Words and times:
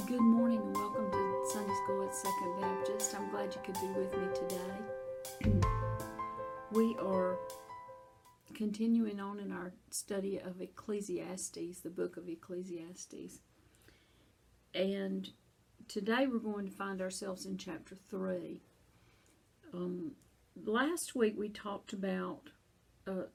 Good 0.00 0.20
morning 0.20 0.58
and 0.58 0.76
welcome 0.76 1.10
to 1.10 1.42
Sunday 1.50 1.72
School 1.84 2.02
at 2.02 2.14
Second 2.14 2.60
Baptist. 2.60 3.14
I'm 3.14 3.30
glad 3.30 3.54
you 3.54 3.60
could 3.64 3.80
be 3.80 3.86
with 3.86 4.12
me 4.12 4.26
today. 4.34 5.60
we 6.72 6.96
are 6.98 7.38
continuing 8.54 9.18
on 9.18 9.38
in 9.38 9.50
our 9.50 9.72
study 9.90 10.38
of 10.38 10.60
Ecclesiastes, 10.60 11.80
the 11.82 11.90
book 11.90 12.18
of 12.18 12.28
Ecclesiastes. 12.28 13.38
And 14.74 15.30
today 15.88 16.26
we're 16.26 16.38
going 16.38 16.66
to 16.66 16.76
find 16.76 17.00
ourselves 17.00 17.46
in 17.46 17.56
chapter 17.56 17.94
3. 18.10 18.60
Um, 19.72 20.16
last 20.66 21.14
week 21.14 21.34
we 21.38 21.48
talked 21.48 21.94
about, 21.94 22.50
uh, 23.06 23.28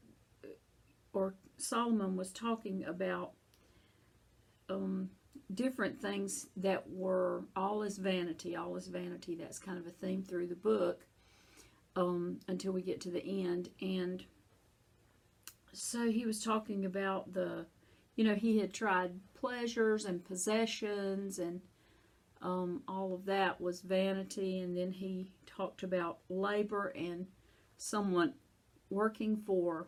or 1.14 1.34
Solomon 1.58 2.16
was 2.16 2.32
talking 2.32 2.84
about 2.84 3.32
um, 4.70 5.10
different 5.54 6.00
things 6.02 6.48
that 6.58 6.84
were 6.90 7.44
all 7.56 7.82
is 7.84 7.98
vanity, 7.98 8.56
all 8.56 8.76
is 8.76 8.88
vanity. 8.88 9.36
That's 9.36 9.60
kind 9.60 9.78
of 9.78 9.88
a 9.88 9.92
theme 9.92 10.24
through 10.24 10.48
the 10.48 10.56
book 10.56 11.06
um, 11.96 12.40
until 12.48 12.72
we 12.72 12.82
get 12.82 13.02
to 13.02 13.12
the 13.12 13.44
end. 13.44 13.70
And 13.82 14.24
so 15.74 16.10
he 16.10 16.26
was 16.26 16.44
talking 16.44 16.86
about 16.86 17.34
the, 17.34 17.66
you 18.16 18.24
know, 18.24 18.36
he 18.36 18.60
had 18.60 18.74
tried 18.74 19.12
pleasures 19.34 20.06
and 20.06 20.24
possessions 20.24 21.40
and 21.40 21.62
um, 22.42 22.84
all 22.88 23.14
of 23.14 23.26
that 23.26 23.60
was 23.60 23.82
vanity. 23.82 24.60
And 24.60 24.78
then 24.78 24.92
he 24.92 25.32
talked 25.46 25.84
about 25.84 26.20
labor 26.30 26.94
and 26.96 27.26
someone 27.78 28.34
working 28.90 29.36
for 29.36 29.88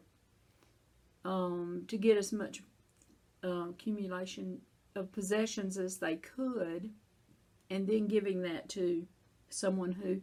um, 1.24 1.84
to 1.88 1.98
get 1.98 2.18
as 2.18 2.34
much 2.34 2.62
uh, 3.44 3.70
accumulation 3.70 4.60
of 4.96 5.12
possessions 5.12 5.78
as 5.78 5.98
they 5.98 6.16
could 6.16 6.92
and 7.70 7.88
then 7.88 8.08
giving 8.08 8.42
that 8.42 8.68
to 8.70 9.08
someone 9.50 9.94
who 9.94 10.22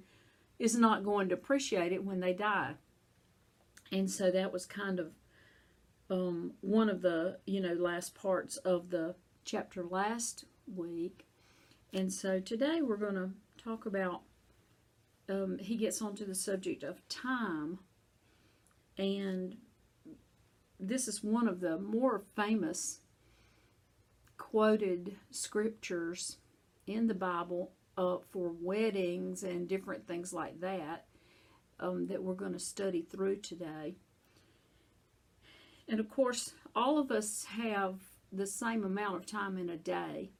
is 0.59 0.77
not 0.77 1.05
going 1.05 1.29
to 1.29 1.35
appreciate 1.35 1.93
it 1.93 2.05
when 2.05 2.21
they 2.21 2.33
die. 2.33 2.75
And 3.91 4.11
so 4.11 4.31
that 4.31 4.53
was 4.53 4.67
kind 4.67 5.01
of 5.01 5.13
um, 6.11 6.53
one 6.61 6.89
of 6.89 7.03
the, 7.03 7.39
you 7.47 7.61
know, 7.61 7.75
last 7.75 8.15
parts 8.15 8.57
of 8.59 8.91
the 8.91 9.15
chapter 9.45 9.83
last 9.83 10.45
week. 10.75 11.27
And 11.93 12.13
so 12.13 12.41
today 12.41 12.81
we're 12.83 12.97
going 12.97 13.15
to 13.15 13.31
talk 13.63 13.87
about, 13.87 14.23
um, 15.29 15.59
he 15.59 15.77
gets 15.77 16.03
onto 16.03 16.27
the 16.27 16.35
subject 16.35 16.83
of 16.83 17.07
time. 17.09 17.79
And 18.99 19.57
this 20.79 21.09
is 21.09 21.25
one 21.25 21.49
of 21.49 21.61
the 21.61 21.79
more 21.79 22.23
famous 22.37 23.01
quoted 24.39 25.17
scriptures 25.31 26.39
in 26.87 27.07
the 27.07 27.15
Bible 27.15 27.73
uh, 27.99 28.17
for 28.31 28.53
weddings 28.61 29.43
and 29.43 29.69
different 29.69 30.07
things 30.07 30.33
like 30.33 30.61
that 30.61 31.05
um, 31.81 32.07
that 32.07 32.23
we're 32.23 32.35
going 32.35 32.53
to 32.53 32.59
study 32.59 33.03
through 33.03 33.37
today. 33.37 33.97
And 35.89 36.01
of 36.01 36.09
course, 36.09 36.55
all 36.75 36.99
of 36.99 37.11
us 37.11 37.45
have 37.45 37.97
the 38.33 38.47
same 38.47 38.85
amount 38.85 39.17
of 39.17 39.27
time 39.27 39.59
in 39.59 39.69
a 39.69 39.77
day. 39.77 40.31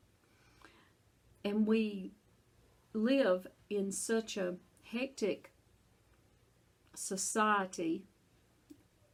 And 1.45 1.67
we 1.67 2.13
live 2.93 3.47
in 3.71 3.91
such 3.91 4.37
a 4.37 4.57
hectic 4.85 5.53
society 6.95 8.05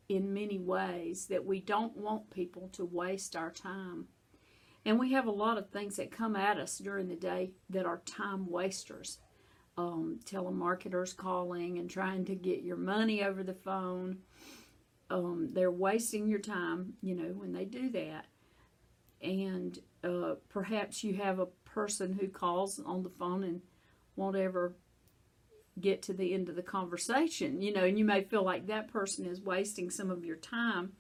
in 0.09 0.35
many 0.35 0.59
ways 0.59 1.27
that 1.27 1.45
we 1.45 1.61
don't 1.61 1.97
want 1.97 2.31
people 2.31 2.69
to 2.73 2.85
waste 2.85 3.37
our 3.37 3.51
time. 3.51 4.09
And 4.87 4.99
we 4.99 5.13
have 5.13 5.27
a 5.27 5.33
lot 5.33 5.59
of 5.59 5.71
things 5.71 5.97
that 5.97 6.11
come 6.11 6.37
at 6.37 6.59
us 6.59 6.79
during 6.79 7.09
the 7.09 7.17
day 7.17 7.53
that 7.71 7.87
are 7.87 8.03
time 8.05 8.47
wasters. 8.51 9.19
Um, 9.77 10.21
telemarketers 10.25 11.17
calling 11.17 11.79
and 11.79 11.91
trying 11.91 12.25
to 12.27 12.37
get 12.37 12.63
your 12.63 12.77
money 12.77 13.25
over 13.25 13.43
the 13.43 13.55
phone. 13.55 14.19
Um, 15.11 15.51
they're 15.53 15.71
wasting 15.71 16.29
your 16.29 16.39
time, 16.39 16.95
you 17.03 17.15
know, 17.17 17.33
when 17.33 17.53
they 17.53 17.65
do 17.65 17.91
that. 17.91 18.27
And 19.21 19.79
uh, 20.05 20.35
perhaps 20.49 21.03
you 21.03 21.15
have 21.15 21.41
a 21.41 21.47
person 21.65 22.13
who 22.21 22.29
calls 22.29 22.79
on 22.79 23.03
the 23.03 23.11
phone 23.11 23.43
and 23.43 23.63
won't 24.15 24.37
ever 24.37 24.77
get 25.81 26.03
to 26.03 26.13
the 26.13 26.35
end 26.35 26.49
of 26.49 26.55
the 26.55 26.63
conversation, 26.63 27.61
you 27.61 27.73
know, 27.73 27.85
and 27.85 27.99
you 27.99 28.05
may 28.05 28.23
feel 28.23 28.45
like 28.45 28.67
that 28.67 28.93
person 28.93 29.27
is 29.27 29.41
wasting 29.41 29.91
some 29.91 30.11
of 30.11 30.25
your 30.25 30.37
time 30.37 30.93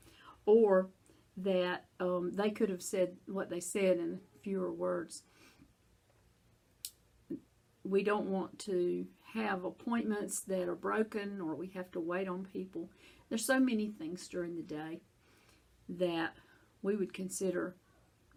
or 0.46 0.88
that 1.36 1.86
um, 2.00 2.32
they 2.34 2.50
could 2.50 2.70
have 2.70 2.82
said 2.82 3.16
what 3.26 3.50
they 3.50 3.60
said 3.60 3.98
in 3.98 4.20
fewer 4.42 4.72
words. 4.72 5.22
We 7.82 8.02
don't 8.02 8.26
want 8.26 8.58
to 8.60 9.06
have 9.34 9.64
appointments 9.64 10.40
that 10.42 10.68
are 10.68 10.76
broken 10.76 11.40
or 11.40 11.54
we 11.54 11.68
have 11.74 11.90
to 11.92 12.00
wait 12.00 12.28
on 12.28 12.46
people. 12.52 12.88
There's 13.28 13.44
so 13.44 13.58
many 13.58 13.90
things 13.90 14.28
during 14.28 14.56
the 14.56 14.62
day 14.62 15.00
that 15.88 16.34
we 16.82 16.96
would 16.96 17.12
consider 17.12 17.74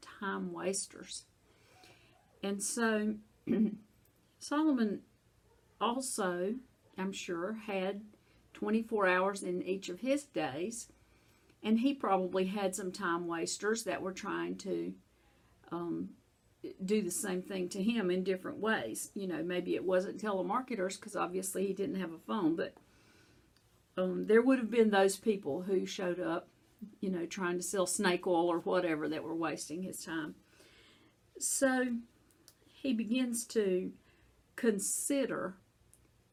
time 0.01 0.51
wasters. 0.51 1.25
And 2.41 2.61
so 2.61 3.15
Solomon 4.39 5.01
also, 5.79 6.55
I'm 6.97 7.11
sure, 7.11 7.59
had 7.67 8.01
24 8.53 9.07
hours 9.07 9.43
in 9.43 9.61
each 9.61 9.89
of 9.89 9.99
his 9.99 10.23
days 10.23 10.87
and 11.63 11.79
he 11.79 11.93
probably 11.93 12.45
had 12.45 12.75
some 12.75 12.91
time 12.91 13.27
wasters 13.27 13.83
that 13.83 14.01
were 14.01 14.13
trying 14.13 14.55
to 14.57 14.93
um, 15.71 16.09
do 16.83 17.01
the 17.01 17.11
same 17.11 17.41
thing 17.41 17.69
to 17.69 17.83
him 17.83 18.09
in 18.11 18.23
different 18.23 18.59
ways. 18.59 19.11
You 19.15 19.27
know, 19.27 19.43
maybe 19.43 19.75
it 19.75 19.83
wasn't 19.83 20.21
telemarketers 20.21 20.95
because 20.95 21.15
obviously 21.15 21.67
he 21.67 21.73
didn't 21.73 21.99
have 21.99 22.13
a 22.13 22.19
phone, 22.19 22.55
but 22.55 22.73
um, 23.97 24.27
there 24.27 24.41
would 24.41 24.59
have 24.59 24.71
been 24.71 24.89
those 24.89 25.17
people 25.17 25.63
who 25.63 25.85
showed 25.85 26.19
up, 26.19 26.47
you 27.01 27.09
know, 27.09 27.25
trying 27.25 27.57
to 27.57 27.63
sell 27.63 27.87
snake 27.87 28.27
oil 28.27 28.47
or 28.47 28.59
whatever 28.59 29.09
that 29.09 29.23
were 29.23 29.35
wasting 29.35 29.81
his 29.81 30.03
time. 30.03 30.35
So 31.39 31.87
he 32.67 32.93
begins 32.93 33.45
to 33.47 33.91
consider 34.55 35.55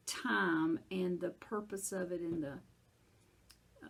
time 0.05 0.79
and 0.91 1.19
the 1.19 1.29
purpose 1.29 1.91
of 1.91 2.11
it 2.11 2.21
in 2.21 2.41
the 2.41 2.59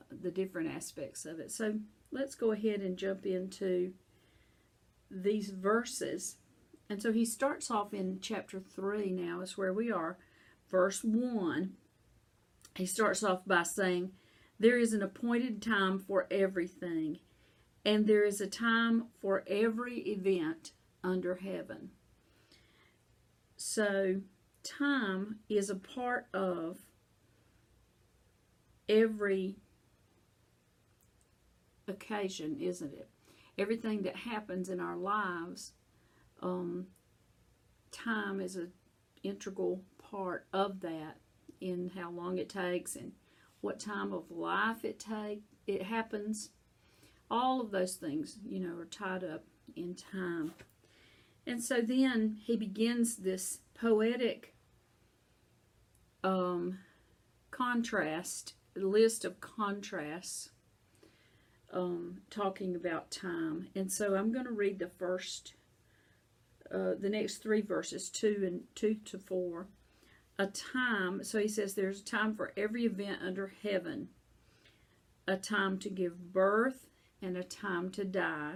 the 0.10 0.32
different 0.32 0.70
aspects 0.70 1.26
of 1.26 1.40
it. 1.40 1.52
So 1.52 1.80
let's 2.12 2.36
go 2.36 2.52
ahead 2.52 2.82
and 2.82 2.98
jump 2.98 3.26
into 3.26 3.94
these 5.10 5.50
verses. 5.50 6.38
And 6.90 7.02
so 7.02 7.12
he 7.12 7.26
starts 7.26 7.72
off 7.72 7.94
in 7.94 8.20
chapter 8.22 8.60
3 8.60 9.12
now, 9.12 9.42
is 9.42 9.58
where 9.58 9.74
we 9.74 9.92
are. 9.92 10.18
Verse 10.70 11.04
1, 11.04 11.74
he 12.76 12.86
starts 12.86 13.24
off 13.24 13.42
by 13.46 13.64
saying, 13.64 14.12
There 14.60 14.78
is 14.78 14.94
an 14.94 15.02
appointed 15.02 15.62
time 15.62 16.00
for 16.00 16.28
everything, 16.30 17.20
and 17.86 18.08
there 18.08 18.26
is 18.26 18.42
a 18.42 18.48
time 18.48 19.06
for 19.22 19.44
every 19.48 20.00
event 20.00 20.72
under 21.04 21.36
heaven. 21.36 21.92
So, 23.58 24.22
time 24.64 25.40
is 25.48 25.70
a 25.70 25.76
part 25.76 26.28
of 26.34 26.80
every 28.90 29.56
occasion, 31.88 32.58
isn't 32.60 32.94
it? 32.94 33.10
Everything 33.58 34.04
that 34.04 34.16
happens 34.16 34.70
in 34.70 34.80
our 34.80 34.98
lives, 34.98 35.74
um, 36.42 36.88
time 37.92 38.42
is 38.42 38.56
an 38.56 38.72
integral 39.24 39.82
part 39.98 40.46
of 40.52 40.82
that 40.82 41.18
in 41.62 41.92
how 41.96 42.12
long 42.12 42.38
it 42.38 42.50
takes 42.50 42.96
and 42.96 43.14
what 43.62 43.80
time 43.80 44.12
of 44.12 44.30
life 44.30 44.84
it 44.84 45.00
take 45.00 45.42
it 45.68 45.84
happens. 45.84 46.52
All 47.30 47.62
of 47.62 47.72
those 47.72 47.96
things, 47.96 48.38
you 48.46 48.60
know, 48.60 48.78
are 48.78 48.86
tied 48.86 49.24
up 49.24 49.44
in 49.76 49.96
time. 49.96 50.54
And 51.48 51.64
so 51.64 51.82
then 51.82 52.38
he 52.44 52.56
begins 52.56 53.18
this 53.18 53.60
poetic 53.74 54.56
um, 56.24 56.80
contrast, 57.52 58.54
list 58.76 59.26
of 59.26 59.40
contrasts 59.40 60.50
um, 61.74 62.22
talking 62.30 62.76
about 62.76 63.12
time. 63.12 63.68
And 63.76 63.92
so 63.92 64.16
I'm 64.16 64.32
going 64.32 64.46
to 64.46 64.52
read 64.52 64.80
the 64.80 64.88
first, 64.88 65.54
uh, 66.72 66.94
the 67.00 67.10
next 67.10 67.38
three 67.38 67.62
verses, 67.62 68.10
2 68.10 68.44
and 68.46 68.62
2 68.76 68.96
to 69.06 69.20
4. 69.20 69.68
A 70.38 70.48
time, 70.48 71.24
so 71.24 71.40
he 71.40 71.48
says 71.48 71.74
there's 71.74 72.02
a 72.02 72.06
time 72.06 72.36
for 72.36 72.52
every 72.58 72.86
event 72.86 73.20
under 73.24 73.54
heaven, 73.64 74.10
a 75.28 75.38
time 75.38 75.80
to 75.80 75.90
give 75.90 76.34
birth 76.34 76.88
and 77.22 77.38
a 77.38 77.44
time 77.44 77.90
to 77.92 78.04
die, 78.04 78.56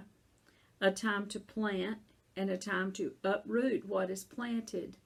a 0.81 0.91
time 0.91 1.25
to 1.27 1.39
plant 1.39 1.99
and 2.35 2.49
a 2.49 2.57
time 2.57 2.91
to 2.93 3.13
uproot 3.23 3.85
what 3.85 4.09
is 4.09 4.25
planted, 4.25 4.97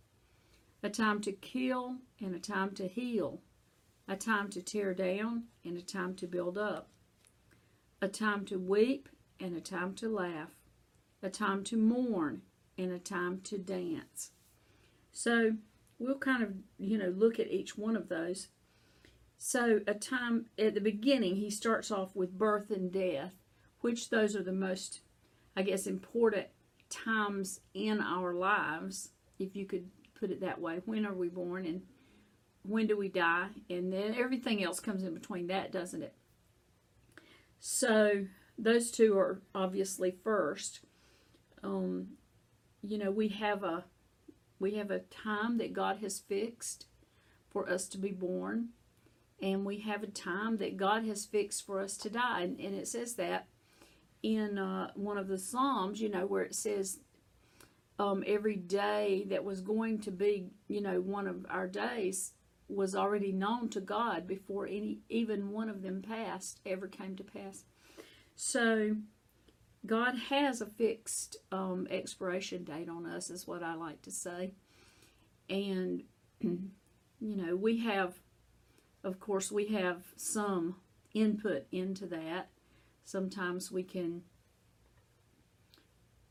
a 0.82 0.90
time 0.90 1.22
to 1.22 1.32
kill 1.32 1.98
and 2.20 2.34
a 2.34 2.40
time 2.40 2.72
to 2.72 2.88
heal, 2.88 3.40
a 4.08 4.16
time 4.16 4.50
to 4.50 4.62
tear 4.62 4.96
down 4.96 5.44
and 5.64 5.78
a 5.78 5.82
time 5.82 6.16
to 6.16 6.28
build 6.28 6.58
up 6.58 6.90
a 8.04 8.08
time 8.10 8.44
to 8.44 8.60
weep 8.60 9.08
and 9.40 9.56
a 9.56 9.62
time 9.62 9.94
to 9.94 10.10
laugh, 10.10 10.50
a 11.22 11.30
time 11.30 11.64
to 11.64 11.78
mourn 11.78 12.42
and 12.78 12.92
a 12.92 13.00
time 13.00 13.40
to 13.40 13.58
dance. 13.58 14.32
So 15.14 15.54
we'll 16.00 16.18
kind 16.18 16.44
of, 16.44 16.54
you 16.78 16.98
know, 16.98 17.14
look 17.16 17.40
at 17.40 17.50
each 17.50 17.78
one 17.78 17.96
of 17.96 18.10
those. 18.10 18.50
So, 19.38 19.80
a 19.88 19.94
time 19.94 20.48
at 20.58 20.74
the 20.74 20.82
beginning, 20.82 21.38
he 21.38 21.50
starts 21.50 21.92
off 21.92 22.14
with 22.14 22.38
birth 22.38 22.72
and 22.72 22.92
death, 22.92 23.36
which 23.80 24.10
those 24.10 24.36
are 24.36 24.44
the 24.44 24.52
most, 24.52 25.00
I 25.56 25.64
guess, 25.64 25.88
important 25.88 26.48
times 26.90 27.62
in 27.74 28.02
our 28.02 28.34
lives, 28.34 29.12
if 29.40 29.56
you 29.56 29.66
could 29.66 29.90
put 30.20 30.30
it 30.30 30.42
that 30.42 30.60
way. 30.60 30.82
When 30.86 31.06
are 31.06 31.14
we 31.14 31.30
born 31.30 31.66
and 31.66 31.82
when 32.64 32.88
do 32.88 32.98
we 32.98 33.08
die? 33.08 33.48
And 33.70 33.92
then 33.92 34.16
everything 34.16 34.64
else 34.64 34.80
comes 34.80 35.04
in 35.04 35.14
between 35.14 35.48
that, 35.48 35.72
doesn't 35.72 36.04
it? 36.04 36.14
So, 37.66 38.26
those 38.58 38.92
two 38.92 39.18
are 39.18 39.42
obviously 39.56 40.12
first. 40.12 40.82
Um, 41.64 42.18
you 42.82 42.98
know, 42.98 43.10
we 43.10 43.30
have 43.30 43.64
a 43.64 43.86
we 44.60 44.76
have 44.76 44.92
a 44.92 45.00
time 45.00 45.60
that 45.60 45.72
God 45.72 46.00
has 46.02 46.20
fixed 46.20 46.88
for 47.50 47.70
us 47.70 47.88
to 47.88 47.98
be 47.98 48.12
born, 48.12 48.72
and 49.42 49.64
we 49.64 49.80
have 49.80 50.04
a 50.04 50.08
time 50.08 50.58
that 50.58 50.76
God 50.76 51.06
has 51.06 51.26
fixed 51.26 51.66
for 51.66 51.80
us 51.80 51.96
to 52.00 52.10
die. 52.10 52.42
And, 52.42 52.60
and 52.60 52.76
it 52.76 52.90
says 52.90 53.14
that 53.14 53.48
in 54.22 54.58
uh, 54.58 54.92
one 54.96 55.18
of 55.18 55.30
the 55.30 55.40
Psalms, 55.40 56.02
you 56.02 56.10
know, 56.10 56.26
where 56.26 56.44
it 56.44 56.56
says 56.56 57.00
um, 57.98 58.26
every 58.28 58.58
day 58.58 59.26
that 59.30 59.46
was 59.46 59.62
going 59.62 60.00
to 60.00 60.12
be, 60.12 60.50
you 60.68 60.82
know, 60.82 61.00
one 61.00 61.28
of 61.28 61.46
our 61.50 61.68
days 61.68 62.34
was 62.76 62.96
already 62.96 63.32
known 63.32 63.70
to 63.70 63.82
God 63.82 64.28
before 64.28 64.68
any 64.68 65.00
even 65.10 65.52
one 65.52 65.70
of 65.70 65.82
them 65.82 66.02
passed 66.02 66.60
ever 66.66 66.88
came 66.88 67.16
to 67.16 67.24
pass. 67.24 67.64
So 68.36 68.96
God 69.86 70.16
has 70.30 70.62
a 70.62 70.66
fixed 70.66 71.38
um, 71.52 71.88
expiration 71.90 72.64
date 72.64 72.90
on 72.90 73.06
us, 73.06 73.30
is 73.30 73.48
what 73.48 73.64
I 73.64 73.76
like 73.76 74.02
to 74.04 74.12
say. 74.12 74.54
And, 75.50 76.04
you 76.42 76.70
know, 77.22 77.56
we 77.56 77.80
have, 77.80 78.16
of 79.04 79.20
course, 79.20 79.52
we 79.52 79.68
have 79.68 80.04
some 80.16 80.78
input 81.14 81.66
into 81.72 82.06
that. 82.08 82.50
Sometimes 83.04 83.72
we 83.72 83.84
can, 83.84 84.24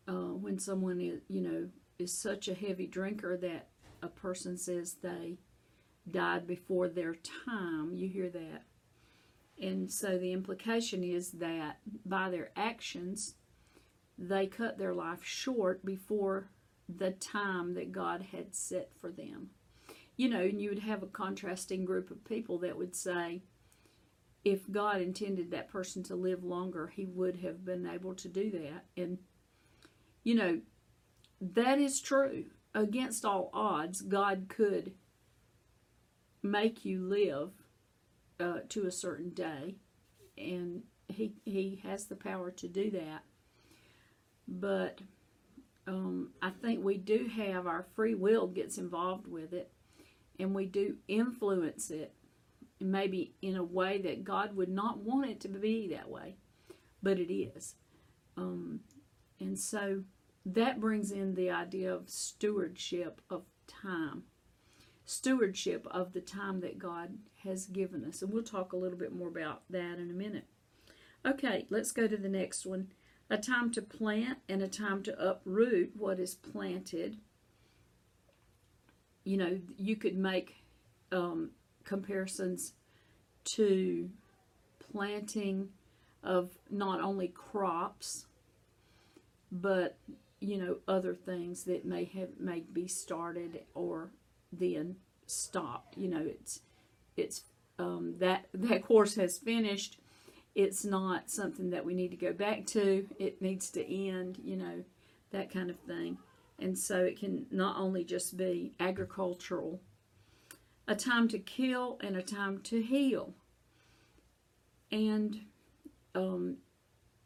uh, 0.08 0.32
when 0.32 0.58
someone 0.58 1.00
is, 1.00 1.20
you 1.28 1.42
know, 1.42 1.68
is 1.98 2.18
such 2.18 2.48
a 2.48 2.54
heavy 2.54 2.86
drinker 2.86 3.36
that 3.36 3.68
a 4.02 4.08
person 4.08 4.56
says 4.56 4.96
they 5.02 5.36
died 6.10 6.46
before 6.46 6.88
their 6.88 7.14
time, 7.46 7.94
you 7.94 8.08
hear 8.08 8.28
that. 8.30 8.64
And 9.60 9.90
so 9.90 10.18
the 10.18 10.32
implication 10.32 11.04
is 11.04 11.32
that 11.32 11.78
by 12.04 12.30
their 12.30 12.50
actions, 12.56 13.34
they 14.18 14.46
cut 14.46 14.78
their 14.78 14.94
life 14.94 15.22
short 15.22 15.84
before 15.84 16.50
the 16.88 17.12
time 17.12 17.74
that 17.74 17.92
God 17.92 18.22
had 18.32 18.54
set 18.54 18.90
for 19.00 19.10
them. 19.10 19.50
You 20.16 20.28
know, 20.28 20.40
and 20.40 20.60
you 20.60 20.68
would 20.70 20.80
have 20.80 21.02
a 21.02 21.06
contrasting 21.06 21.84
group 21.84 22.10
of 22.10 22.24
people 22.24 22.58
that 22.58 22.76
would 22.76 22.94
say, 22.94 23.42
if 24.44 24.70
God 24.70 25.00
intended 25.00 25.52
that 25.52 25.70
person 25.70 26.02
to 26.04 26.16
live 26.16 26.42
longer, 26.42 26.88
he 26.88 27.06
would 27.06 27.36
have 27.36 27.64
been 27.64 27.86
able 27.86 28.14
to 28.16 28.28
do 28.28 28.50
that. 28.50 28.84
And, 28.96 29.18
you 30.24 30.34
know, 30.34 30.60
that 31.40 31.78
is 31.78 32.00
true. 32.00 32.46
Against 32.74 33.24
all 33.24 33.50
odds, 33.54 34.00
God 34.00 34.46
could 34.48 34.94
make 36.42 36.84
you 36.84 37.00
live 37.00 37.50
uh, 38.40 38.60
to 38.68 38.86
a 38.86 38.90
certain 38.90 39.30
day, 39.30 39.76
and 40.36 40.82
he 41.08 41.34
he 41.44 41.80
has 41.84 42.06
the 42.06 42.16
power 42.16 42.50
to 42.50 42.68
do 42.68 42.90
that. 42.90 43.22
But 44.48 45.00
um, 45.86 46.30
I 46.40 46.50
think 46.50 46.84
we 46.84 46.96
do 46.96 47.28
have 47.34 47.66
our 47.66 47.86
free 47.94 48.14
will 48.14 48.46
gets 48.46 48.78
involved 48.78 49.26
with 49.26 49.52
it, 49.52 49.70
and 50.38 50.54
we 50.54 50.66
do 50.66 50.96
influence 51.08 51.90
it, 51.90 52.14
maybe 52.80 53.34
in 53.42 53.56
a 53.56 53.64
way 53.64 53.98
that 54.02 54.24
God 54.24 54.56
would 54.56 54.68
not 54.68 54.98
want 54.98 55.30
it 55.30 55.40
to 55.40 55.48
be 55.48 55.88
that 55.88 56.08
way, 56.08 56.36
but 57.02 57.18
it 57.18 57.32
is. 57.32 57.76
Um, 58.36 58.80
and 59.40 59.58
so 59.58 60.02
that 60.46 60.80
brings 60.80 61.10
in 61.12 61.34
the 61.34 61.50
idea 61.50 61.92
of 61.92 62.08
stewardship 62.08 63.20
of 63.30 63.42
time 63.66 64.24
stewardship 65.12 65.86
of 65.90 66.12
the 66.12 66.20
time 66.20 66.60
that 66.60 66.78
God 66.78 67.18
has 67.44 67.66
given 67.66 68.04
us. 68.04 68.22
And 68.22 68.32
we'll 68.32 68.42
talk 68.42 68.72
a 68.72 68.76
little 68.76 68.98
bit 68.98 69.14
more 69.14 69.28
about 69.28 69.62
that 69.70 69.98
in 69.98 70.10
a 70.10 70.14
minute. 70.14 70.46
Okay, 71.24 71.66
let's 71.70 71.92
go 71.92 72.08
to 72.08 72.16
the 72.16 72.28
next 72.28 72.66
one. 72.66 72.88
A 73.30 73.38
time 73.38 73.70
to 73.72 73.82
plant 73.82 74.38
and 74.48 74.62
a 74.62 74.68
time 74.68 75.02
to 75.04 75.18
uproot 75.18 75.92
what 75.96 76.18
is 76.18 76.34
planted. 76.34 77.18
You 79.24 79.36
know, 79.36 79.60
you 79.76 79.96
could 79.96 80.16
make 80.16 80.56
um, 81.12 81.50
comparisons 81.84 82.72
to 83.56 84.10
planting 84.92 85.68
of 86.22 86.50
not 86.70 87.00
only 87.00 87.28
crops, 87.28 88.26
but 89.50 89.96
you 90.40 90.58
know 90.58 90.78
other 90.88 91.14
things 91.14 91.64
that 91.64 91.84
may 91.84 92.04
have 92.04 92.30
may 92.38 92.60
be 92.60 92.88
started 92.88 93.60
or 93.74 94.10
then 94.52 94.96
stopped. 95.26 95.96
You 95.96 96.08
know, 96.08 96.24
it's 96.24 96.60
it's 97.16 97.42
um, 97.78 98.14
that 98.18 98.46
that 98.54 98.84
course 98.84 99.14
has 99.16 99.38
finished. 99.38 99.98
It's 100.54 100.84
not 100.84 101.30
something 101.30 101.70
that 101.70 101.84
we 101.84 101.94
need 101.94 102.10
to 102.10 102.16
go 102.16 102.32
back 102.32 102.66
to. 102.68 103.08
It 103.18 103.40
needs 103.40 103.70
to 103.70 103.84
end. 103.84 104.38
You 104.44 104.56
know, 104.56 104.84
that 105.30 105.50
kind 105.50 105.70
of 105.70 105.78
thing. 105.80 106.18
And 106.58 106.78
so 106.78 107.00
it 107.00 107.18
can 107.18 107.46
not 107.50 107.76
only 107.76 108.04
just 108.04 108.36
be 108.36 108.72
agricultural, 108.78 109.80
a 110.86 110.94
time 110.94 111.26
to 111.28 111.38
kill 111.38 111.98
and 112.02 112.16
a 112.16 112.22
time 112.22 112.60
to 112.60 112.80
heal. 112.82 113.34
And 114.92 115.40
um, 116.14 116.58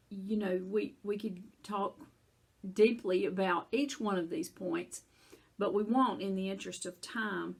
you 0.09 0.37
know, 0.37 0.61
we 0.65 0.95
we 1.03 1.17
could 1.17 1.43
talk 1.63 1.99
deeply 2.73 3.25
about 3.25 3.67
each 3.71 3.99
one 3.99 4.17
of 4.17 4.29
these 4.29 4.49
points 4.49 5.01
but 5.57 5.73
we 5.73 5.83
won't 5.83 6.21
in 6.21 6.35
the 6.35 6.49
interest 6.49 6.85
of 6.85 7.01
time, 7.01 7.55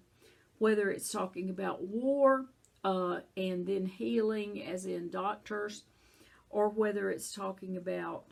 whether 0.59 0.89
it's 0.89 1.11
talking 1.11 1.49
about 1.49 1.83
war 1.83 2.45
uh, 2.83 3.19
and 3.35 3.65
then 3.65 3.85
healing, 3.85 4.63
as 4.63 4.85
in 4.85 5.09
doctors, 5.09 5.83
or 6.49 6.69
whether 6.69 7.09
it's 7.09 7.31
talking 7.33 7.77
about 7.77 8.25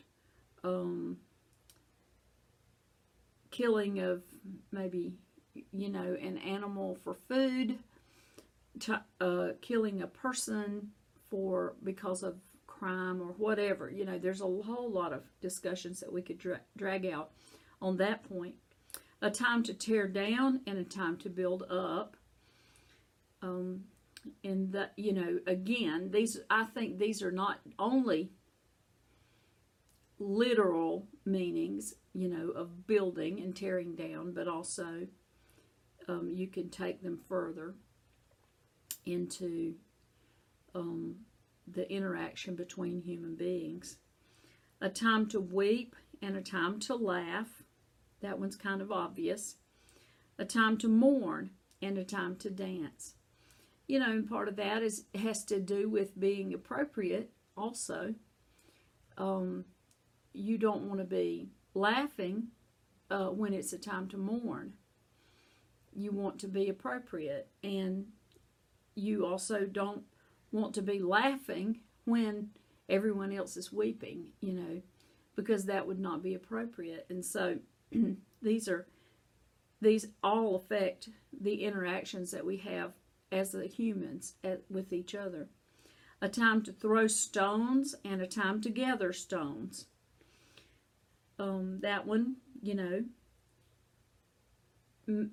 um, 0.64 1.18
killing 3.50 4.00
of 4.00 4.22
maybe, 4.72 5.12
you 5.72 5.88
know, 5.88 6.16
an 6.20 6.38
animal 6.38 6.96
for 7.02 7.14
food, 7.14 7.78
to, 8.80 9.02
uh, 9.20 9.48
killing 9.60 10.02
a 10.02 10.06
person 10.06 10.90
for 11.28 11.74
because 11.82 12.22
of 12.22 12.36
crime 12.66 13.20
or 13.20 13.32
whatever. 13.38 13.90
You 13.90 14.04
know, 14.04 14.18
there's 14.18 14.40
a 14.40 14.44
whole 14.44 14.90
lot 14.90 15.12
of 15.12 15.22
discussions 15.40 16.00
that 16.00 16.12
we 16.12 16.22
could 16.22 16.38
dra- 16.38 16.60
drag 16.76 17.06
out 17.06 17.30
on 17.80 17.96
that 17.98 18.28
point 18.28 18.54
a 19.26 19.30
time 19.30 19.62
to 19.64 19.74
tear 19.74 20.06
down 20.06 20.60
and 20.66 20.78
a 20.78 20.84
time 20.84 21.16
to 21.18 21.28
build 21.28 21.64
up. 21.70 22.16
Um, 23.42 23.84
and 24.42 24.72
that 24.72 24.92
you 24.96 25.12
know, 25.12 25.38
again, 25.46 26.10
these 26.10 26.40
I 26.50 26.64
think 26.64 26.98
these 26.98 27.22
are 27.22 27.30
not 27.30 27.60
only 27.78 28.30
literal 30.18 31.06
meanings, 31.24 31.94
you 32.14 32.28
know, 32.28 32.50
of 32.50 32.86
building 32.86 33.40
and 33.40 33.54
tearing 33.54 33.94
down, 33.94 34.32
but 34.32 34.48
also 34.48 35.06
um, 36.08 36.30
you 36.32 36.46
can 36.46 36.70
take 36.70 37.02
them 37.02 37.20
further 37.28 37.74
into 39.04 39.74
um, 40.74 41.16
the 41.66 41.90
interaction 41.90 42.54
between 42.54 43.00
human 43.00 43.34
beings. 43.34 43.98
A 44.80 44.88
time 44.88 45.26
to 45.28 45.40
weep 45.40 45.94
and 46.22 46.36
a 46.36 46.42
time 46.42 46.80
to 46.80 46.94
laugh 46.94 47.55
that 48.20 48.38
one's 48.38 48.56
kind 48.56 48.80
of 48.80 48.92
obvious. 48.92 49.56
A 50.38 50.44
time 50.44 50.76
to 50.78 50.88
mourn 50.88 51.50
and 51.80 51.98
a 51.98 52.04
time 52.04 52.36
to 52.36 52.50
dance. 52.50 53.14
You 53.86 54.00
know, 54.00 54.10
and 54.10 54.28
part 54.28 54.48
of 54.48 54.56
that 54.56 54.82
is 54.82 55.04
has 55.14 55.44
to 55.44 55.60
do 55.60 55.88
with 55.88 56.18
being 56.18 56.52
appropriate 56.52 57.30
also. 57.56 58.14
Um, 59.16 59.64
you 60.32 60.58
don't 60.58 60.88
want 60.88 60.98
to 60.98 61.06
be 61.06 61.50
laughing 61.74 62.48
uh, 63.10 63.28
when 63.28 63.54
it's 63.54 63.72
a 63.72 63.78
time 63.78 64.08
to 64.08 64.18
mourn. 64.18 64.74
You 65.94 66.10
want 66.10 66.38
to 66.40 66.48
be 66.48 66.68
appropriate, 66.68 67.48
and 67.62 68.06
you 68.94 69.24
also 69.24 69.64
don't 69.64 70.02
want 70.52 70.74
to 70.74 70.82
be 70.82 70.98
laughing 70.98 71.80
when 72.04 72.50
everyone 72.88 73.32
else 73.32 73.56
is 73.56 73.72
weeping, 73.72 74.26
you 74.40 74.52
know, 74.52 74.82
because 75.34 75.64
that 75.64 75.86
would 75.86 75.98
not 75.98 76.22
be 76.22 76.34
appropriate. 76.34 77.06
And 77.08 77.24
so 77.24 77.58
these 78.42 78.68
are 78.68 78.86
these 79.80 80.06
all 80.22 80.56
affect 80.56 81.10
the 81.38 81.64
interactions 81.64 82.30
that 82.30 82.46
we 82.46 82.56
have 82.58 82.92
as 83.30 83.52
the 83.52 83.66
humans 83.66 84.34
at, 84.42 84.62
with 84.70 84.92
each 84.92 85.14
other. 85.14 85.48
A 86.22 86.28
time 86.28 86.62
to 86.62 86.72
throw 86.72 87.06
stones 87.06 87.94
and 88.04 88.22
a 88.22 88.26
time 88.26 88.62
to 88.62 88.70
gather 88.70 89.12
stones. 89.12 89.86
Um, 91.38 91.80
that 91.82 92.06
one 92.06 92.36
you 92.62 92.74
know, 92.74 93.04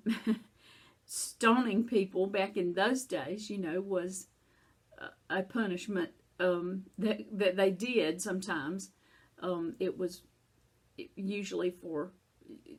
stoning 1.06 1.84
people 1.84 2.26
back 2.26 2.56
in 2.56 2.74
those 2.74 3.04
days, 3.04 3.50
you 3.50 3.58
know, 3.58 3.80
was 3.80 4.28
a 5.28 5.42
punishment 5.42 6.10
um, 6.40 6.84
that 6.98 7.26
that 7.32 7.56
they 7.56 7.70
did 7.70 8.22
sometimes. 8.22 8.90
Um, 9.40 9.74
it 9.80 9.98
was 9.98 10.22
usually 11.16 11.70
for 11.70 12.12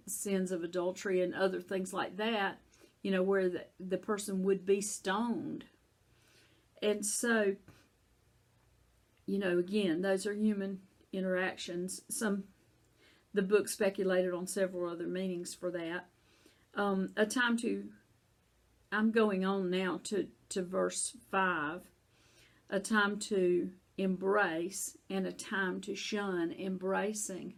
sins 0.08 0.52
of 0.52 0.64
adultery 0.64 1.22
and 1.22 1.34
other 1.34 1.62
things 1.62 1.94
like 1.94 2.18
that, 2.18 2.60
you 3.02 3.12
know, 3.12 3.24
where 3.24 3.50
the, 3.50 3.66
the 3.80 3.98
person 3.98 4.44
would 4.44 4.66
be 4.66 4.82
stoned. 4.82 5.66
And 6.82 7.06
so, 7.06 7.56
you 9.26 9.40
know, 9.40 9.58
again, 9.58 10.02
those 10.02 10.26
are 10.26 10.34
human 10.34 10.80
interactions. 11.12 12.02
Some, 12.10 12.46
the 13.34 13.42
book 13.42 13.68
speculated 13.68 14.34
on 14.34 14.48
several 14.48 14.92
other 14.92 15.08
meanings 15.08 15.54
for 15.54 15.72
that. 15.72 16.08
Um, 16.76 17.10
a 17.16 17.26
time 17.26 17.58
to, 17.58 17.86
I'm 18.92 19.12
going 19.12 19.46
on 19.46 19.70
now 19.70 20.02
to, 20.06 20.28
to 20.50 20.62
verse 20.62 21.16
5, 21.32 21.82
a 22.70 22.80
time 22.80 23.18
to 23.20 23.72
embrace 23.98 24.98
and 25.10 25.26
a 25.26 25.32
time 25.32 25.82
to 25.82 25.96
shun 25.96 26.52
embracing. 26.52 27.56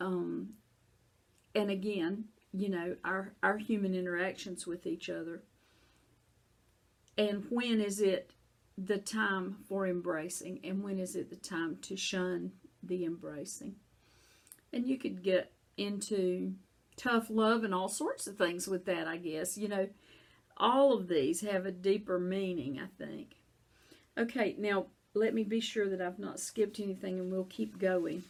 Um, 0.00 0.54
and 1.54 1.70
again, 1.70 2.24
you 2.52 2.68
know, 2.68 2.96
our, 3.04 3.34
our 3.42 3.58
human 3.58 3.94
interactions 3.94 4.66
with 4.66 4.86
each 4.86 5.08
other. 5.08 5.42
And 7.18 7.46
when 7.48 7.80
is 7.80 8.00
it 8.00 8.30
the 8.76 8.98
time 8.98 9.56
for 9.68 9.86
embracing, 9.86 10.60
and 10.62 10.82
when 10.82 10.98
is 10.98 11.16
it 11.16 11.30
the 11.30 11.36
time 11.36 11.78
to 11.82 11.96
shun 11.96 12.52
the 12.82 13.04
embracing? 13.04 13.76
And 14.72 14.86
you 14.86 14.98
could 14.98 15.22
get 15.22 15.52
into 15.76 16.54
tough 16.96 17.30
love 17.30 17.64
and 17.64 17.74
all 17.74 17.88
sorts 17.88 18.26
of 18.26 18.36
things 18.36 18.66
with 18.66 18.84
that, 18.86 19.06
I 19.06 19.16
guess. 19.16 19.56
You 19.56 19.68
know, 19.68 19.88
all 20.56 20.92
of 20.92 21.08
these 21.08 21.40
have 21.42 21.66
a 21.66 21.70
deeper 21.70 22.18
meaning, 22.18 22.78
I 22.78 22.88
think. 23.02 23.36
Okay, 24.18 24.54
now 24.58 24.86
let 25.14 25.34
me 25.34 25.44
be 25.44 25.60
sure 25.60 25.88
that 25.88 26.00
I've 26.00 26.18
not 26.18 26.40
skipped 26.40 26.80
anything 26.80 27.18
and 27.18 27.30
we'll 27.30 27.44
keep 27.44 27.78
going. 27.78 28.24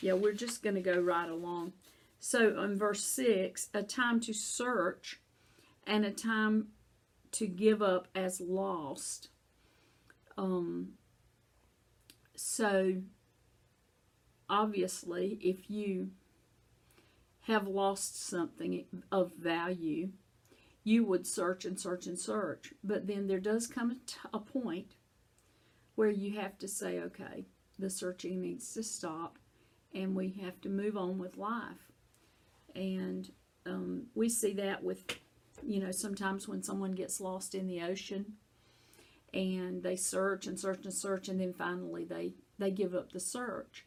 Yeah, 0.00 0.14
we're 0.14 0.32
just 0.32 0.62
going 0.62 0.76
to 0.76 0.80
go 0.80 0.98
right 1.00 1.28
along. 1.28 1.72
So 2.18 2.62
in 2.62 2.78
verse 2.78 3.02
6, 3.02 3.68
a 3.74 3.82
time 3.82 4.20
to 4.20 4.32
search 4.32 5.20
and 5.86 6.04
a 6.04 6.10
time 6.10 6.68
to 7.32 7.46
give 7.46 7.82
up 7.82 8.08
as 8.14 8.40
lost. 8.40 9.28
Um, 10.36 10.92
so 12.34 12.96
obviously, 14.48 15.38
if 15.42 15.70
you 15.70 16.10
have 17.42 17.66
lost 17.66 18.26
something 18.26 18.84
of 19.10 19.32
value, 19.34 20.10
you 20.84 21.04
would 21.04 21.26
search 21.26 21.64
and 21.64 21.78
search 21.78 22.06
and 22.06 22.18
search. 22.18 22.72
But 22.82 23.06
then 23.06 23.26
there 23.26 23.40
does 23.40 23.66
come 23.66 23.90
a, 23.90 23.94
t- 23.94 24.16
a 24.32 24.38
point 24.38 24.94
where 25.94 26.10
you 26.10 26.38
have 26.38 26.58
to 26.58 26.68
say, 26.68 26.98
okay, 27.00 27.44
the 27.78 27.90
searching 27.90 28.40
needs 28.40 28.72
to 28.74 28.82
stop 28.82 29.38
and 29.94 30.14
we 30.14 30.30
have 30.42 30.60
to 30.62 30.68
move 30.68 30.96
on 30.96 31.18
with 31.18 31.36
life. 31.36 31.92
And 32.74 33.30
um, 33.66 34.06
we 34.14 34.28
see 34.28 34.52
that 34.54 34.82
with, 34.82 35.04
you 35.62 35.80
know, 35.80 35.90
sometimes 35.90 36.46
when 36.46 36.62
someone 36.62 36.92
gets 36.92 37.20
lost 37.20 37.54
in 37.54 37.66
the 37.66 37.82
ocean 37.82 38.34
and 39.34 39.82
they 39.82 39.96
search 39.96 40.46
and 40.46 40.58
search 40.58 40.84
and 40.84 40.94
search 40.94 41.28
and 41.28 41.40
then 41.40 41.52
finally 41.52 42.04
they, 42.04 42.34
they 42.58 42.70
give 42.70 42.94
up 42.94 43.12
the 43.12 43.20
search. 43.20 43.84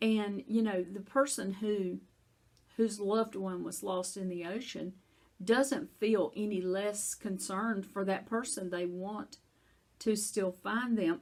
And, 0.00 0.42
you 0.46 0.62
know, 0.62 0.82
the 0.82 1.00
person 1.00 1.52
who 1.54 2.00
whose 2.76 2.98
loved 2.98 3.34
one 3.34 3.62
was 3.62 3.82
lost 3.82 4.16
in 4.16 4.28
the 4.28 4.44
ocean 4.44 4.94
doesn't 5.42 5.90
feel 5.98 6.32
any 6.36 6.60
less 6.60 7.14
concerned 7.14 7.84
for 7.84 8.04
that 8.04 8.26
person. 8.26 8.70
They 8.70 8.86
want 8.86 9.38
to 10.00 10.16
still 10.16 10.56
find 10.62 10.96
them. 10.96 11.20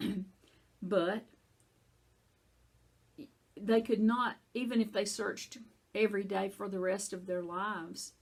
but 0.82 1.24
they 3.66 3.80
could 3.80 4.00
not, 4.00 4.36
even 4.54 4.80
if 4.80 4.92
they 4.92 5.04
searched 5.04 5.58
every 5.94 6.24
day 6.24 6.48
for 6.48 6.68
the 6.68 6.80
rest 6.80 7.12
of 7.12 7.26
their 7.26 7.42
lives, 7.42 8.12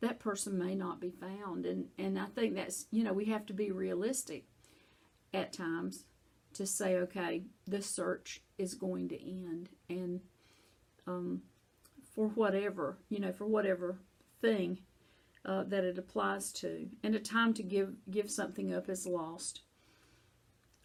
that 0.00 0.18
person 0.20 0.58
may 0.58 0.74
not 0.74 1.00
be 1.00 1.10
found. 1.10 1.66
And, 1.66 1.86
and 1.98 2.18
I 2.18 2.26
think 2.26 2.54
that's, 2.54 2.86
you 2.90 3.02
know, 3.02 3.12
we 3.12 3.26
have 3.26 3.46
to 3.46 3.52
be 3.52 3.70
realistic 3.70 4.44
at 5.34 5.52
times 5.52 6.04
to 6.54 6.66
say, 6.66 6.96
okay, 6.96 7.42
the 7.66 7.82
search 7.82 8.42
is 8.58 8.74
going 8.74 9.08
to 9.08 9.22
end. 9.22 9.68
And 9.88 10.20
um, 11.06 11.42
for 12.14 12.28
whatever, 12.28 12.98
you 13.08 13.20
know, 13.20 13.32
for 13.32 13.46
whatever 13.46 13.98
thing 14.40 14.78
uh, 15.44 15.64
that 15.64 15.84
it 15.84 15.98
applies 15.98 16.52
to. 16.52 16.88
And 17.02 17.14
a 17.14 17.20
time 17.20 17.54
to 17.54 17.62
give, 17.62 17.94
give 18.10 18.30
something 18.30 18.74
up 18.74 18.88
is 18.88 19.06
lost. 19.06 19.62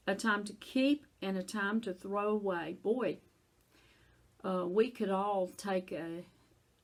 A 0.06 0.16
time 0.16 0.44
to 0.46 0.54
keep 0.54 1.06
and 1.22 1.38
a 1.38 1.44
time 1.44 1.80
to 1.82 1.94
throw 1.94 2.30
away. 2.30 2.78
Boy, 2.84 3.20
uh, 4.44 4.66
we 4.68 4.90
could 4.90 5.10
all 5.10 5.48
take 5.58 5.92
a, 5.92 6.24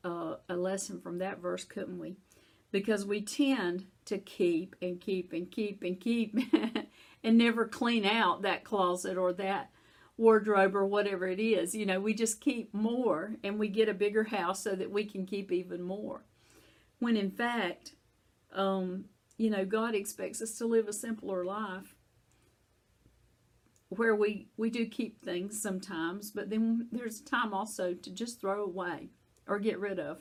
a, 0.07 0.37
a 0.49 0.55
lesson 0.55 1.01
from 1.01 1.17
that 1.19 1.39
verse, 1.39 1.63
couldn't 1.63 1.99
we? 1.99 2.15
Because 2.71 3.05
we 3.05 3.21
tend 3.21 3.85
to 4.05 4.17
keep 4.17 4.75
and 4.81 4.99
keep 5.01 5.33
and 5.33 5.51
keep 5.51 5.83
and 5.83 5.99
keep 5.99 6.37
and 7.23 7.37
never 7.37 7.65
clean 7.65 8.05
out 8.05 8.43
that 8.43 8.63
closet 8.63 9.17
or 9.17 9.33
that 9.33 9.71
wardrobe 10.17 10.75
or 10.75 10.85
whatever 10.85 11.27
it 11.27 11.39
is. 11.39 11.73
You 11.73 11.85
know, 11.85 11.99
we 11.99 12.13
just 12.13 12.41
keep 12.41 12.73
more 12.73 13.35
and 13.43 13.57
we 13.57 13.69
get 13.69 13.89
a 13.89 13.93
bigger 13.93 14.25
house 14.25 14.63
so 14.63 14.75
that 14.75 14.91
we 14.91 15.05
can 15.05 15.25
keep 15.25 15.51
even 15.51 15.81
more. 15.81 16.23
When 16.99 17.17
in 17.17 17.31
fact, 17.31 17.93
um, 18.53 19.05
you 19.37 19.49
know, 19.49 19.65
God 19.65 19.95
expects 19.95 20.41
us 20.41 20.57
to 20.57 20.65
live 20.65 20.87
a 20.87 20.93
simpler 20.93 21.45
life 21.45 21.95
where 23.89 24.15
we 24.15 24.47
we 24.57 24.69
do 24.69 24.85
keep 24.85 25.23
things 25.23 25.61
sometimes, 25.61 26.31
but 26.31 26.49
then 26.49 26.87
there's 26.91 27.21
time 27.21 27.53
also 27.53 27.93
to 27.93 28.11
just 28.11 28.39
throw 28.39 28.63
away 28.63 29.09
or 29.47 29.59
get 29.59 29.79
rid 29.79 29.99
of. 29.99 30.19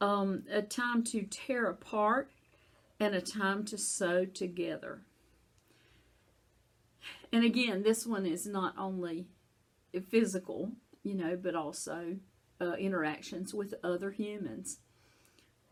Um, 0.00 0.44
a 0.50 0.62
time 0.62 1.02
to 1.04 1.22
tear 1.22 1.66
apart 1.66 2.30
and 3.00 3.14
a 3.14 3.20
time 3.20 3.64
to 3.66 3.78
sew 3.78 4.24
together. 4.24 5.02
And 7.32 7.44
again, 7.44 7.82
this 7.82 8.06
one 8.06 8.26
is 8.26 8.46
not 8.46 8.74
only 8.78 9.26
physical, 10.08 10.70
you 11.02 11.14
know, 11.14 11.36
but 11.40 11.54
also 11.54 12.16
uh, 12.60 12.74
interactions 12.74 13.52
with 13.52 13.74
other 13.82 14.12
humans 14.12 14.78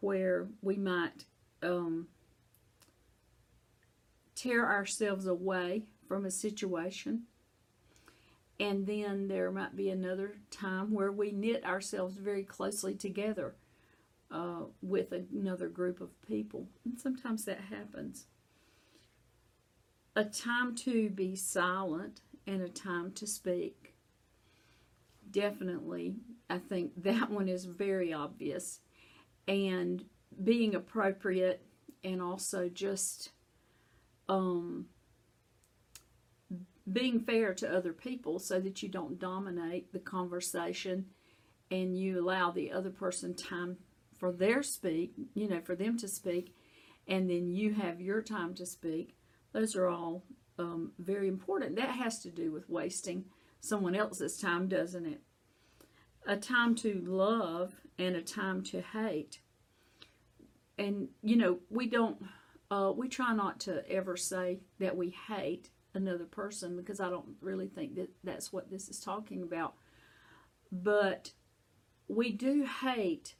where 0.00 0.48
we 0.60 0.76
might 0.76 1.26
um, 1.62 2.08
tear 4.34 4.68
ourselves 4.68 5.26
away 5.26 5.84
from 6.06 6.24
a 6.24 6.30
situation. 6.30 7.22
And 8.60 8.86
then 8.86 9.28
there 9.28 9.50
might 9.50 9.74
be 9.76 9.90
another 9.90 10.36
time 10.50 10.92
where 10.92 11.10
we 11.10 11.32
knit 11.32 11.64
ourselves 11.64 12.16
very 12.16 12.44
closely 12.44 12.94
together 12.94 13.54
uh, 14.30 14.64
with 14.80 15.12
another 15.12 15.68
group 15.68 16.00
of 16.00 16.10
people. 16.22 16.68
And 16.84 16.98
sometimes 16.98 17.44
that 17.44 17.60
happens. 17.70 18.26
A 20.14 20.24
time 20.24 20.74
to 20.76 21.10
be 21.10 21.34
silent 21.34 22.20
and 22.46 22.62
a 22.62 22.68
time 22.68 23.12
to 23.12 23.26
speak. 23.26 23.94
Definitely, 25.30 26.16
I 26.50 26.58
think 26.58 26.92
that 27.02 27.30
one 27.30 27.48
is 27.48 27.64
very 27.64 28.12
obvious. 28.12 28.80
And 29.48 30.04
being 30.44 30.74
appropriate 30.74 31.64
and 32.04 32.20
also 32.22 32.68
just 32.68 33.30
um, 34.28 34.86
being 36.90 37.20
fair 37.20 37.54
to 37.54 37.76
other 37.76 37.92
people 37.92 38.38
so 38.38 38.58
that 38.60 38.82
you 38.82 38.88
don't 38.88 39.18
dominate 39.18 39.92
the 39.92 39.98
conversation 39.98 41.06
and 41.70 41.96
you 41.96 42.20
allow 42.20 42.50
the 42.50 42.72
other 42.72 42.90
person 42.90 43.34
time 43.34 43.76
for 44.18 44.32
their 44.32 44.62
speak, 44.62 45.12
you 45.34 45.48
know, 45.48 45.60
for 45.60 45.74
them 45.74 45.96
to 45.98 46.08
speak, 46.08 46.54
and 47.08 47.28
then 47.28 47.50
you 47.50 47.74
have 47.74 48.00
your 48.00 48.22
time 48.22 48.54
to 48.54 48.66
speak. 48.66 49.16
Those 49.52 49.74
are 49.74 49.88
all 49.88 50.22
um, 50.58 50.92
very 50.98 51.28
important. 51.28 51.76
That 51.76 51.90
has 51.90 52.20
to 52.20 52.30
do 52.30 52.52
with 52.52 52.68
wasting 52.68 53.24
someone 53.60 53.94
else's 53.94 54.38
time, 54.38 54.68
doesn't 54.68 55.06
it? 55.06 55.20
A 56.26 56.36
time 56.36 56.74
to 56.76 57.02
love 57.06 57.74
and 57.98 58.14
a 58.14 58.22
time 58.22 58.62
to 58.64 58.80
hate. 58.80 59.40
And, 60.78 61.08
you 61.22 61.36
know, 61.36 61.58
we 61.70 61.86
don't, 61.86 62.22
uh, 62.70 62.92
we 62.94 63.08
try 63.08 63.34
not 63.34 63.60
to 63.60 63.88
ever 63.90 64.16
say 64.16 64.60
that 64.78 64.96
we 64.96 65.14
hate 65.28 65.70
another 65.94 66.24
person 66.24 66.76
because 66.76 67.00
I 67.00 67.10
don't 67.10 67.36
really 67.40 67.68
think 67.68 67.96
that 67.96 68.10
that's 68.24 68.52
what 68.52 68.70
this 68.70 68.88
is 68.88 69.00
talking 69.00 69.42
about. 69.42 69.74
But 70.70 71.32
we 72.08 72.32
do 72.32 72.64
hate 72.64 73.34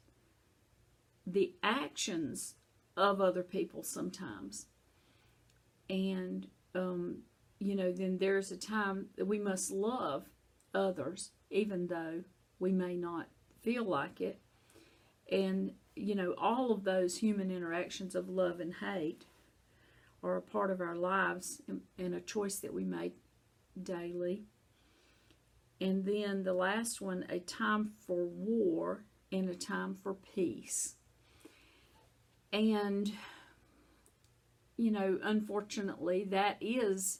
the 1.25 1.55
actions 1.63 2.55
of 2.95 3.21
other 3.21 3.43
people 3.43 3.83
sometimes. 3.83 4.67
And, 5.89 6.47
um, 6.75 7.19
you 7.59 7.75
know, 7.75 7.91
then 7.91 8.17
there's 8.17 8.51
a 8.51 8.57
time 8.57 9.07
that 9.17 9.25
we 9.25 9.39
must 9.39 9.71
love 9.71 10.25
others 10.73 11.31
even 11.49 11.87
though 11.87 12.23
we 12.59 12.71
may 12.71 12.95
not 12.95 13.27
feel 13.61 13.83
like 13.83 14.21
it. 14.21 14.39
And, 15.31 15.73
you 15.95 16.15
know, 16.15 16.33
all 16.37 16.71
of 16.71 16.83
those 16.83 17.17
human 17.17 17.51
interactions 17.51 18.15
of 18.15 18.29
love 18.29 18.59
and 18.59 18.73
hate 18.73 19.25
are 20.23 20.37
a 20.37 20.41
part 20.41 20.71
of 20.71 20.81
our 20.81 20.95
lives 20.95 21.61
and, 21.67 22.13
a 22.13 22.21
choice 22.21 22.59
that 22.59 22.73
we 22.73 22.85
make 22.85 23.15
daily. 23.81 24.43
And 25.81 26.05
then 26.05 26.43
the 26.43 26.53
last 26.53 27.01
one, 27.01 27.25
a 27.29 27.39
time 27.39 27.91
for 28.05 28.25
war 28.25 29.03
and 29.31 29.49
a 29.49 29.55
time 29.55 29.97
for 30.01 30.13
peace. 30.13 30.95
And, 32.53 33.11
you 34.77 34.91
know, 34.91 35.19
unfortunately, 35.21 36.23
that 36.29 36.57
is 36.61 37.19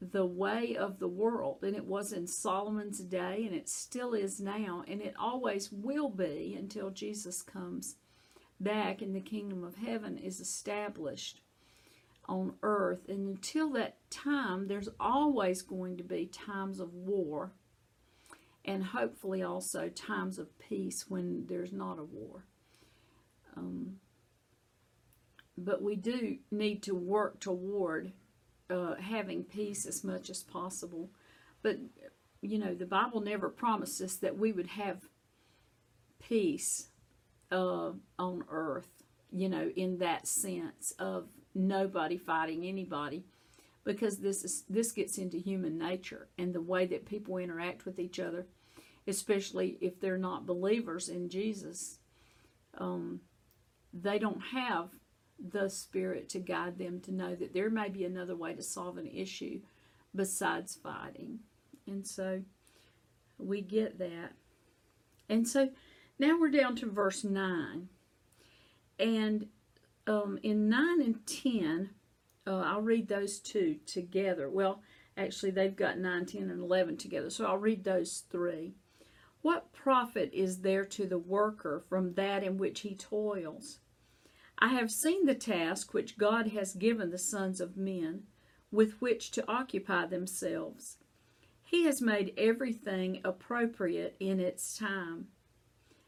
the 0.00 0.24
way 0.24 0.76
of 0.76 1.00
the 1.00 1.08
world. 1.08 1.58
And 1.62 1.76
it 1.76 1.84
was 1.84 2.12
in 2.12 2.26
Solomon's 2.26 3.00
day, 3.00 3.44
and 3.44 3.54
it 3.54 3.68
still 3.68 4.14
is 4.14 4.40
now, 4.40 4.84
and 4.86 5.02
it 5.02 5.14
always 5.18 5.70
will 5.72 6.08
be 6.08 6.56
until 6.58 6.90
Jesus 6.90 7.42
comes 7.42 7.96
back 8.60 9.02
and 9.02 9.14
the 9.14 9.20
kingdom 9.20 9.62
of 9.62 9.76
heaven 9.76 10.18
is 10.18 10.40
established 10.40 11.40
on 12.28 12.54
earth. 12.62 13.08
And 13.08 13.28
until 13.28 13.70
that 13.70 13.96
time, 14.10 14.68
there's 14.68 14.88
always 15.00 15.62
going 15.62 15.96
to 15.96 16.04
be 16.04 16.26
times 16.26 16.80
of 16.80 16.92
war 16.94 17.52
and 18.64 18.84
hopefully 18.84 19.42
also 19.42 19.88
times 19.88 20.38
of 20.38 20.58
peace 20.58 21.06
when 21.08 21.46
there's 21.46 21.72
not 21.72 21.98
a 21.98 22.04
war. 22.04 22.44
Um, 23.56 23.96
but 25.56 25.82
we 25.82 25.96
do 25.96 26.36
need 26.50 26.82
to 26.84 26.94
work 26.94 27.40
toward 27.40 28.12
uh, 28.70 28.96
having 28.96 29.42
peace 29.42 29.86
as 29.86 30.04
much 30.04 30.28
as 30.28 30.42
possible. 30.42 31.10
But, 31.62 31.78
you 32.42 32.58
know, 32.58 32.74
the 32.74 32.86
Bible 32.86 33.20
never 33.20 33.48
promised 33.48 34.00
us 34.02 34.16
that 34.16 34.38
we 34.38 34.52
would 34.52 34.68
have 34.68 35.08
peace 36.20 36.88
uh, 37.50 37.92
on 38.18 38.44
earth, 38.50 39.02
you 39.32 39.48
know, 39.48 39.70
in 39.74 39.98
that 39.98 40.28
sense 40.28 40.92
of 40.98 41.28
nobody 41.58 42.16
fighting 42.16 42.64
anybody 42.64 43.24
because 43.84 44.18
this 44.18 44.44
is 44.44 44.64
this 44.68 44.92
gets 44.92 45.18
into 45.18 45.38
human 45.38 45.78
nature 45.78 46.28
and 46.38 46.54
the 46.54 46.60
way 46.60 46.86
that 46.86 47.06
people 47.06 47.38
interact 47.38 47.84
with 47.84 47.98
each 47.98 48.18
other 48.20 48.46
especially 49.06 49.78
if 49.80 50.00
they're 50.00 50.18
not 50.18 50.46
believers 50.46 51.08
in 51.08 51.28
jesus 51.28 51.98
um, 52.78 53.20
they 53.92 54.18
don't 54.18 54.40
have 54.52 54.90
the 55.38 55.68
spirit 55.68 56.28
to 56.30 56.38
guide 56.38 56.78
them 56.78 57.00
to 57.00 57.12
know 57.12 57.34
that 57.34 57.54
there 57.54 57.70
may 57.70 57.88
be 57.88 58.04
another 58.04 58.34
way 58.36 58.54
to 58.54 58.62
solve 58.62 58.98
an 58.98 59.06
issue 59.06 59.60
besides 60.14 60.78
fighting. 60.82 61.38
And 61.86 62.06
so 62.06 62.42
we 63.38 63.60
get 63.60 63.98
that. 63.98 64.32
And 65.28 65.46
so 65.46 65.70
now 66.18 66.38
we're 66.38 66.50
down 66.50 66.74
to 66.76 66.90
verse 66.90 67.22
9 67.22 67.88
and 68.98 69.46
um, 70.08 70.38
in 70.42 70.68
9 70.68 71.02
and 71.02 71.26
10, 71.26 71.90
uh, 72.46 72.60
I'll 72.60 72.80
read 72.80 73.08
those 73.08 73.38
two 73.38 73.76
together. 73.84 74.48
Well, 74.48 74.82
actually, 75.16 75.50
they've 75.50 75.76
got 75.76 75.98
9, 75.98 76.24
10, 76.24 76.50
and 76.50 76.62
11 76.62 76.96
together, 76.96 77.28
so 77.28 77.44
I'll 77.44 77.58
read 77.58 77.84
those 77.84 78.24
three. 78.30 78.74
What 79.42 79.72
profit 79.72 80.30
is 80.32 80.62
there 80.62 80.86
to 80.86 81.06
the 81.06 81.18
worker 81.18 81.84
from 81.88 82.14
that 82.14 82.42
in 82.42 82.56
which 82.56 82.80
he 82.80 82.94
toils? 82.94 83.80
I 84.58 84.68
have 84.68 84.90
seen 84.90 85.26
the 85.26 85.34
task 85.34 85.92
which 85.92 86.18
God 86.18 86.48
has 86.48 86.74
given 86.74 87.10
the 87.10 87.18
sons 87.18 87.60
of 87.60 87.76
men 87.76 88.24
with 88.72 89.00
which 89.00 89.30
to 89.32 89.48
occupy 89.48 90.06
themselves. 90.06 90.96
He 91.62 91.84
has 91.84 92.00
made 92.00 92.32
everything 92.36 93.20
appropriate 93.24 94.16
in 94.18 94.40
its 94.40 94.76
time. 94.76 95.28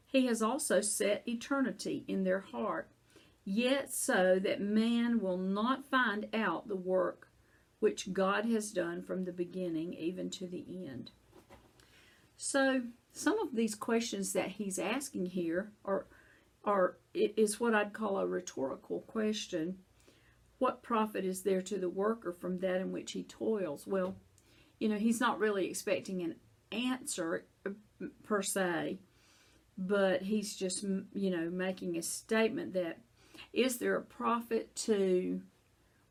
He 0.07 0.25
has 0.25 0.41
also 0.41 0.81
set 0.81 1.23
eternity 1.27 2.03
in 2.07 2.23
their 2.23 2.41
heart 2.41 2.89
yet 3.51 3.93
so 3.93 4.39
that 4.39 4.61
man 4.61 5.19
will 5.19 5.37
not 5.37 5.85
find 5.85 6.27
out 6.33 6.67
the 6.67 6.75
work 6.75 7.27
which 7.79 8.13
God 8.13 8.45
has 8.45 8.71
done 8.71 9.01
from 9.01 9.25
the 9.25 9.31
beginning 9.31 9.93
even 9.95 10.29
to 10.31 10.47
the 10.47 10.63
end. 10.87 11.11
So, 12.37 12.83
some 13.11 13.39
of 13.39 13.55
these 13.55 13.75
questions 13.75 14.33
that 14.33 14.49
he's 14.49 14.79
asking 14.79 15.27
here 15.27 15.71
are, 15.83 16.05
are 16.63 16.97
is 17.13 17.59
what 17.59 17.75
I'd 17.75 17.91
call 17.91 18.19
a 18.19 18.25
rhetorical 18.25 19.01
question. 19.01 19.79
What 20.59 20.83
profit 20.83 21.25
is 21.25 21.41
there 21.41 21.61
to 21.63 21.77
the 21.77 21.89
worker 21.89 22.31
from 22.31 22.59
that 22.59 22.79
in 22.79 22.91
which 22.91 23.11
he 23.11 23.23
toils? 23.23 23.85
Well, 23.85 24.15
you 24.79 24.87
know, 24.87 24.97
he's 24.97 25.19
not 25.19 25.39
really 25.39 25.67
expecting 25.67 26.21
an 26.21 26.35
answer 26.71 27.45
uh, 27.65 27.71
per 28.23 28.41
se, 28.41 28.99
but 29.77 30.21
he's 30.21 30.55
just, 30.55 30.83
you 31.13 31.31
know, 31.31 31.49
making 31.49 31.97
a 31.97 32.01
statement 32.01 32.73
that 32.73 32.99
is 33.53 33.77
there 33.77 33.95
a 33.95 34.01
profit 34.01 34.75
to 34.75 35.41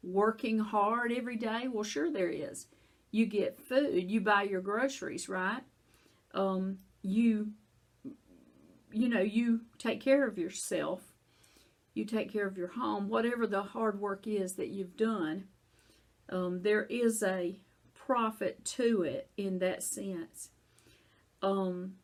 working 0.03 0.59
hard 0.59 1.13
every 1.13 1.37
day? 1.37 1.69
Well, 1.69 1.85
sure 1.85 2.11
there 2.11 2.31
is. 2.31 2.67
You 3.11 3.27
get 3.27 3.59
food, 3.59 4.11
you 4.11 4.21
buy 4.21 4.43
your 4.43 4.61
groceries, 4.61 5.29
right? 5.29 5.63
Um, 6.33 6.79
you, 7.03 7.53
you 8.93 9.09
know, 9.09 9.21
you 9.21 9.63
take 9.79 10.01
care 10.01 10.27
of 10.27 10.39
yourself. 10.39 11.03
You 11.95 12.05
take 12.05 12.33
care 12.33 12.47
of 12.47 12.57
your 12.57 12.69
home, 12.69 13.09
whatever 13.09 13.47
the 13.47 13.63
hard 13.63 14.01
work 14.01 14.27
is 14.27 14.55
that 14.55 14.69
you've 14.69 14.97
done. 14.97 15.49
Um, 16.29 16.63
there 16.63 16.85
is 16.85 17.23
a 17.23 17.59
profit 17.95 18.65
to 18.65 19.03
it 19.03 19.29
in 19.37 19.59
that 19.59 19.83
sense. 19.83 20.51
Um, 21.43 21.95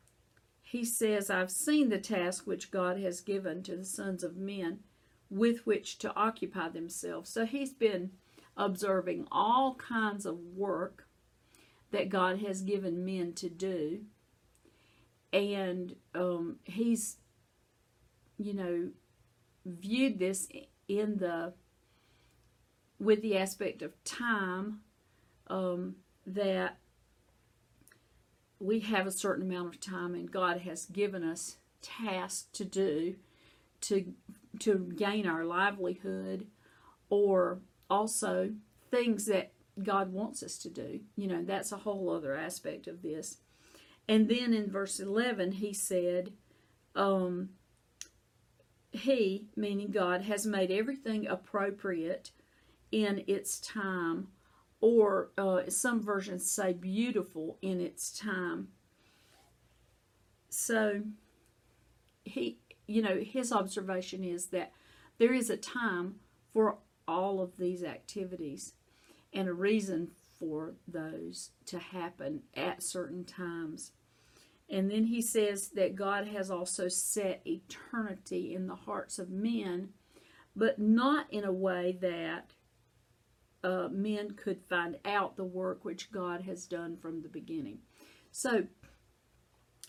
he 0.61 0.83
says, 0.83 1.29
I've 1.29 1.51
seen 1.51 1.87
the 1.87 1.99
task 1.99 2.45
which 2.45 2.71
God 2.71 2.99
has 2.99 3.21
given 3.21 3.63
to 3.63 3.77
the 3.77 3.85
sons 3.85 4.23
of 4.23 4.35
men 4.35 4.79
with 5.29 5.65
which 5.65 5.97
to 5.99 6.15
occupy 6.15 6.69
themselves. 6.69 7.29
So 7.29 7.45
he's 7.45 7.73
been 7.73 8.11
observing 8.55 9.27
all 9.31 9.75
kinds 9.75 10.25
of 10.25 10.39
work 10.55 11.07
that 11.91 12.09
God 12.09 12.39
has 12.39 12.61
given 12.61 13.05
men 13.05 13.33
to 13.33 13.49
do. 13.49 14.01
And 15.31 15.95
um, 16.15 16.57
he's, 16.63 17.17
you 18.37 18.53
know, 18.53 18.89
viewed 19.65 20.19
this 20.19 20.47
in 20.87 21.17
the, 21.17 21.53
with 22.99 23.21
the 23.21 23.37
aspect 23.37 23.81
of 23.81 24.01
time, 24.03 24.79
um, 25.47 25.95
that 26.25 26.77
we 28.59 28.79
have 28.79 29.07
a 29.07 29.11
certain 29.11 29.43
amount 29.49 29.67
of 29.75 29.79
time 29.79 30.15
and 30.15 30.31
God 30.31 30.61
has 30.61 30.85
given 30.85 31.23
us 31.23 31.57
tasks 31.81 32.47
to 32.53 32.65
do 32.65 33.15
to 33.81 34.13
to 34.61 34.91
gain 34.95 35.27
our 35.27 35.45
livelihood 35.45 36.47
or 37.09 37.59
also 37.89 38.51
things 38.91 39.25
that 39.25 39.53
God 39.81 40.11
wants 40.11 40.43
us 40.43 40.57
to 40.59 40.69
do. 40.69 41.01
You 41.15 41.27
know, 41.27 41.43
that's 41.43 41.71
a 41.71 41.77
whole 41.77 42.09
other 42.09 42.35
aspect 42.35 42.87
of 42.87 43.01
this. 43.01 43.37
And 44.07 44.29
then 44.29 44.53
in 44.53 44.69
verse 44.69 44.99
11, 44.99 45.53
he 45.53 45.73
said, 45.73 46.33
um, 46.95 47.49
He, 48.91 49.47
meaning 49.55 49.91
God, 49.91 50.21
has 50.23 50.45
made 50.45 50.71
everything 50.71 51.27
appropriate 51.27 52.31
in 52.91 53.23
its 53.27 53.59
time, 53.59 54.29
or 54.79 55.31
uh, 55.37 55.63
some 55.67 56.01
versions 56.01 56.49
say 56.49 56.71
beautiful 56.71 57.57
in 57.61 57.81
its 57.81 58.17
time. 58.17 58.69
So, 60.49 61.01
he 62.23 62.59
you 62.87 63.01
know, 63.01 63.17
his 63.19 63.51
observation 63.51 64.23
is 64.23 64.47
that 64.47 64.71
there 65.17 65.33
is 65.33 65.49
a 65.49 65.57
time 65.57 66.15
for 66.53 66.77
all 67.07 67.41
of 67.41 67.57
these 67.57 67.83
activities 67.83 68.73
and 69.33 69.47
a 69.47 69.53
reason 69.53 70.09
for 70.39 70.75
those 70.87 71.51
to 71.65 71.79
happen 71.79 72.41
at 72.55 72.83
certain 72.83 73.25
times. 73.25 73.91
And 74.69 74.91
then 74.91 75.05
he 75.05 75.21
says 75.21 75.69
that 75.69 75.95
God 75.95 76.27
has 76.27 76.51
also 76.51 76.87
set 76.87 77.41
eternity 77.45 78.53
in 78.53 78.67
the 78.67 78.75
hearts 78.75 79.17
of 79.17 79.29
men, 79.29 79.89
but 80.55 80.79
not 80.79 81.31
in 81.31 81.45
a 81.45 81.51
way 81.51 81.97
that 82.01 82.51
uh, 83.63 83.87
men 83.91 84.31
could 84.31 84.61
find 84.61 84.97
out 85.05 85.35
the 85.35 85.43
work 85.43 85.83
which 85.83 86.11
God 86.11 86.41
has 86.41 86.65
done 86.65 86.97
from 86.97 87.21
the 87.21 87.29
beginning. 87.29 87.79
So, 88.31 88.67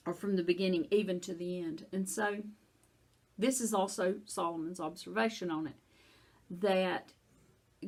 or 0.07 0.15
from 0.15 0.37
the 0.37 0.43
beginning 0.43 0.87
even 0.91 1.21
to 1.21 1.35
the 1.35 1.61
end. 1.61 1.87
And 1.93 2.09
so, 2.09 2.39
this 3.39 3.61
is 3.61 3.73
also 3.73 4.17
Solomon's 4.27 4.81
observation 4.81 5.51
on 5.51 5.67
it 5.67 5.77
that 6.51 7.13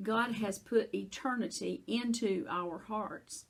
God 0.02 0.32
has 0.32 0.58
put 0.58 0.94
eternity 0.94 1.82
into 1.86 2.46
our 2.48 2.78
hearts 2.78 3.46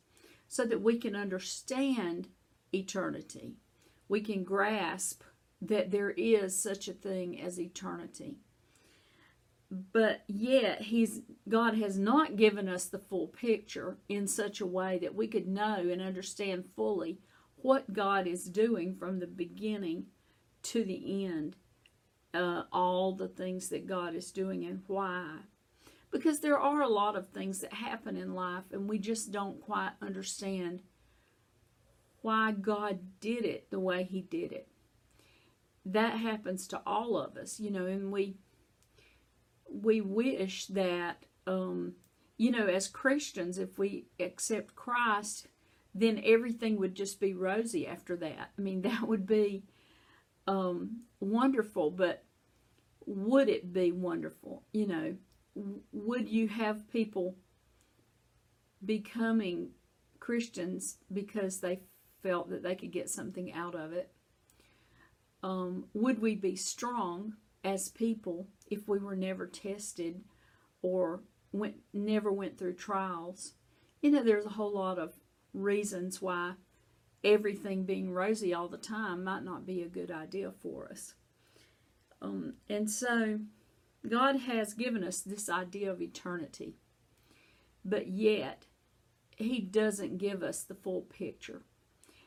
so 0.49 0.65
that 0.65 0.81
we 0.81 0.99
can 0.99 1.15
understand 1.15 2.29
eternity. 2.73 3.57
We 4.09 4.21
can 4.21 4.43
grasp 4.43 5.23
that 5.63 5.91
there 5.91 6.11
is 6.11 6.61
such 6.61 6.89
a 6.89 6.93
thing 6.93 7.41
as 7.41 7.61
eternity. 7.61 8.39
But 9.93 10.23
yet 10.27 10.83
he's 10.83 11.21
God 11.49 11.75
has 11.75 11.97
not 11.97 12.37
given 12.37 12.69
us 12.69 12.87
the 12.87 12.99
full 12.99 13.29
picture 13.29 13.99
in 14.09 14.27
such 14.27 14.61
a 14.61 14.67
way 14.67 14.99
that 14.99 15.15
we 15.15 15.29
could 15.29 15.47
know 15.47 15.77
and 15.77 16.03
understand 16.03 16.65
fully 16.75 17.19
what 17.57 17.93
God 17.93 18.27
is 18.27 18.47
doing 18.47 18.97
from 18.97 19.19
the 19.21 19.29
beginning 19.29 20.07
to 20.63 20.85
the 20.85 21.25
end, 21.25 21.57
uh, 22.35 22.65
all 22.73 23.13
the 23.13 23.29
things 23.29 23.69
that 23.69 23.87
God 23.87 24.15
is 24.15 24.31
doing 24.31 24.65
and 24.65 24.83
why. 24.87 25.39
Because 26.11 26.41
there 26.41 26.59
are 26.59 26.83
a 26.83 26.89
lot 26.89 27.17
of 27.17 27.29
things 27.29 27.61
that 27.61 27.73
happen 27.73 28.17
in 28.17 28.35
life 28.35 28.65
and 28.73 28.89
we 28.89 28.99
just 28.99 29.31
don't 29.31 29.61
quite 29.61 29.93
understand 30.03 30.83
why 32.23 32.53
God 32.53 32.99
did 33.21 33.45
it 33.45 33.71
the 33.71 33.81
way 33.81 34.05
He 34.05 34.21
did 34.21 34.53
it. 34.53 34.69
That 35.87 36.19
happens 36.19 36.67
to 36.69 36.83
all 36.85 37.17
of 37.17 37.37
us, 37.37 37.59
you 37.59 37.71
know, 37.71 37.87
and 37.87 38.13
we 38.13 38.37
we 39.73 40.01
wish 40.01 40.67
that 40.67 41.25
um, 41.47 41.95
you 42.41 42.51
know, 42.51 42.69
as 42.69 42.89
Christians, 42.89 43.59
if 43.59 43.79
we 43.79 44.07
accept 44.19 44.75
Christ, 44.75 45.49
then 45.95 46.23
everything 46.25 46.79
would 46.79 46.95
just 46.95 47.21
be 47.21 47.35
rosy 47.35 47.87
after 47.87 48.17
that. 48.17 48.51
I 48.57 48.61
mean, 48.63 48.81
that 48.89 49.07
would 49.07 49.27
be 49.27 49.65
um, 50.51 51.03
wonderful, 51.21 51.93
but 51.93 52.25
would 53.07 53.49
it 53.49 53.73
be 53.73 53.93
wonderful? 53.93 54.65
You 54.73 54.87
know, 54.89 55.17
would 55.93 56.29
you 56.29 56.49
have 56.49 56.91
people 56.91 57.37
becoming 58.85 59.71
Christians 60.19 60.99
because 61.13 61.61
they 61.61 61.81
felt 62.25 62.51
that 62.51 62.65
they 62.65 62.75
could 62.75 62.91
get 62.91 63.09
something 63.09 63.53
out 63.53 63.77
of 63.77 63.93
it? 63.93 64.11
Um, 65.45 65.85
would 65.95 66.21
we 66.21 66.35
be 66.35 66.57
strong 66.57 67.35
as 67.63 67.89
people 67.89 68.49
if 68.69 68.89
we 68.89 68.99
were 68.99 69.17
never 69.17 69.47
tested 69.47 70.21
or 70.83 71.23
went 71.53 71.77
never 71.95 72.33
went 72.33 72.59
through 72.59 72.75
trials? 72.75 73.53
You 74.03 74.11
know, 74.11 74.25
there's 74.25 74.47
a 74.47 74.51
whole 74.51 74.75
lot 74.75 74.99
of 74.99 75.15
reasons 75.55 76.21
why 76.21 76.55
everything 77.23 77.85
being 77.85 78.13
rosy 78.13 78.55
all 78.55 78.69
the 78.69 78.79
time 78.79 79.25
might 79.25 79.45
not 79.45 79.67
be 79.67 79.83
a 79.83 79.89
good 79.89 80.11
idea 80.11 80.53
for 80.63 80.89
us. 80.91 81.15
Um, 82.23 82.55
and 82.69 82.91
so, 82.91 83.41
God 84.09 84.37
has 84.37 84.75
given 84.75 85.05
us 85.05 85.21
this 85.21 85.49
idea 85.49 85.91
of 85.91 86.01
eternity, 86.01 86.77
but 87.85 88.09
yet 88.09 88.67
He 89.37 89.61
doesn't 89.61 90.19
give 90.19 90.43
us 90.43 90.63
the 90.63 90.75
full 90.75 91.03
picture, 91.03 91.63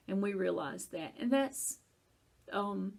and 0.07 0.21
we 0.21 0.33
realize 0.33 0.87
that, 0.87 1.13
and 1.19 1.31
that's 1.31 1.79
um, 2.51 2.93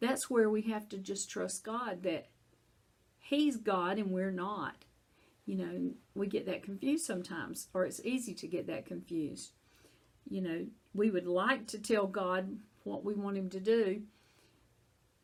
that's 0.00 0.30
where 0.30 0.48
we 0.48 0.62
have 0.62 0.88
to 0.90 0.98
just 0.98 1.30
trust 1.30 1.64
God 1.64 2.02
that 2.04 2.28
He's 3.18 3.56
God 3.56 3.98
and 3.98 4.10
we're 4.10 4.30
not. 4.30 4.84
You 5.44 5.56
know, 5.56 5.90
we 6.14 6.26
get 6.26 6.46
that 6.46 6.62
confused 6.62 7.04
sometimes, 7.04 7.68
or 7.72 7.84
it's 7.84 8.04
easy 8.04 8.34
to 8.34 8.46
get 8.46 8.66
that 8.66 8.86
confused. 8.86 9.52
You 10.28 10.42
know, 10.42 10.66
we 10.94 11.10
would 11.10 11.26
like 11.26 11.66
to 11.68 11.78
tell 11.78 12.06
God 12.06 12.58
what 12.84 13.04
we 13.04 13.14
want 13.14 13.36
Him 13.36 13.50
to 13.50 13.60
do, 13.60 14.02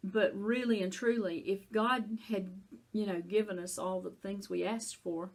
but 0.03 0.33
really 0.35 0.83
and 0.83 0.93
truly, 0.93 1.39
if 1.39 1.71
God 1.73 2.19
had, 2.29 2.51
you 2.93 3.07
know, 3.07 3.21
given 3.21 3.59
us 3.59 3.79
all 3.79 4.01
the 4.01 4.11
things 4.11 4.51
we 4.51 4.65
asked 4.65 4.97
for 4.97 5.31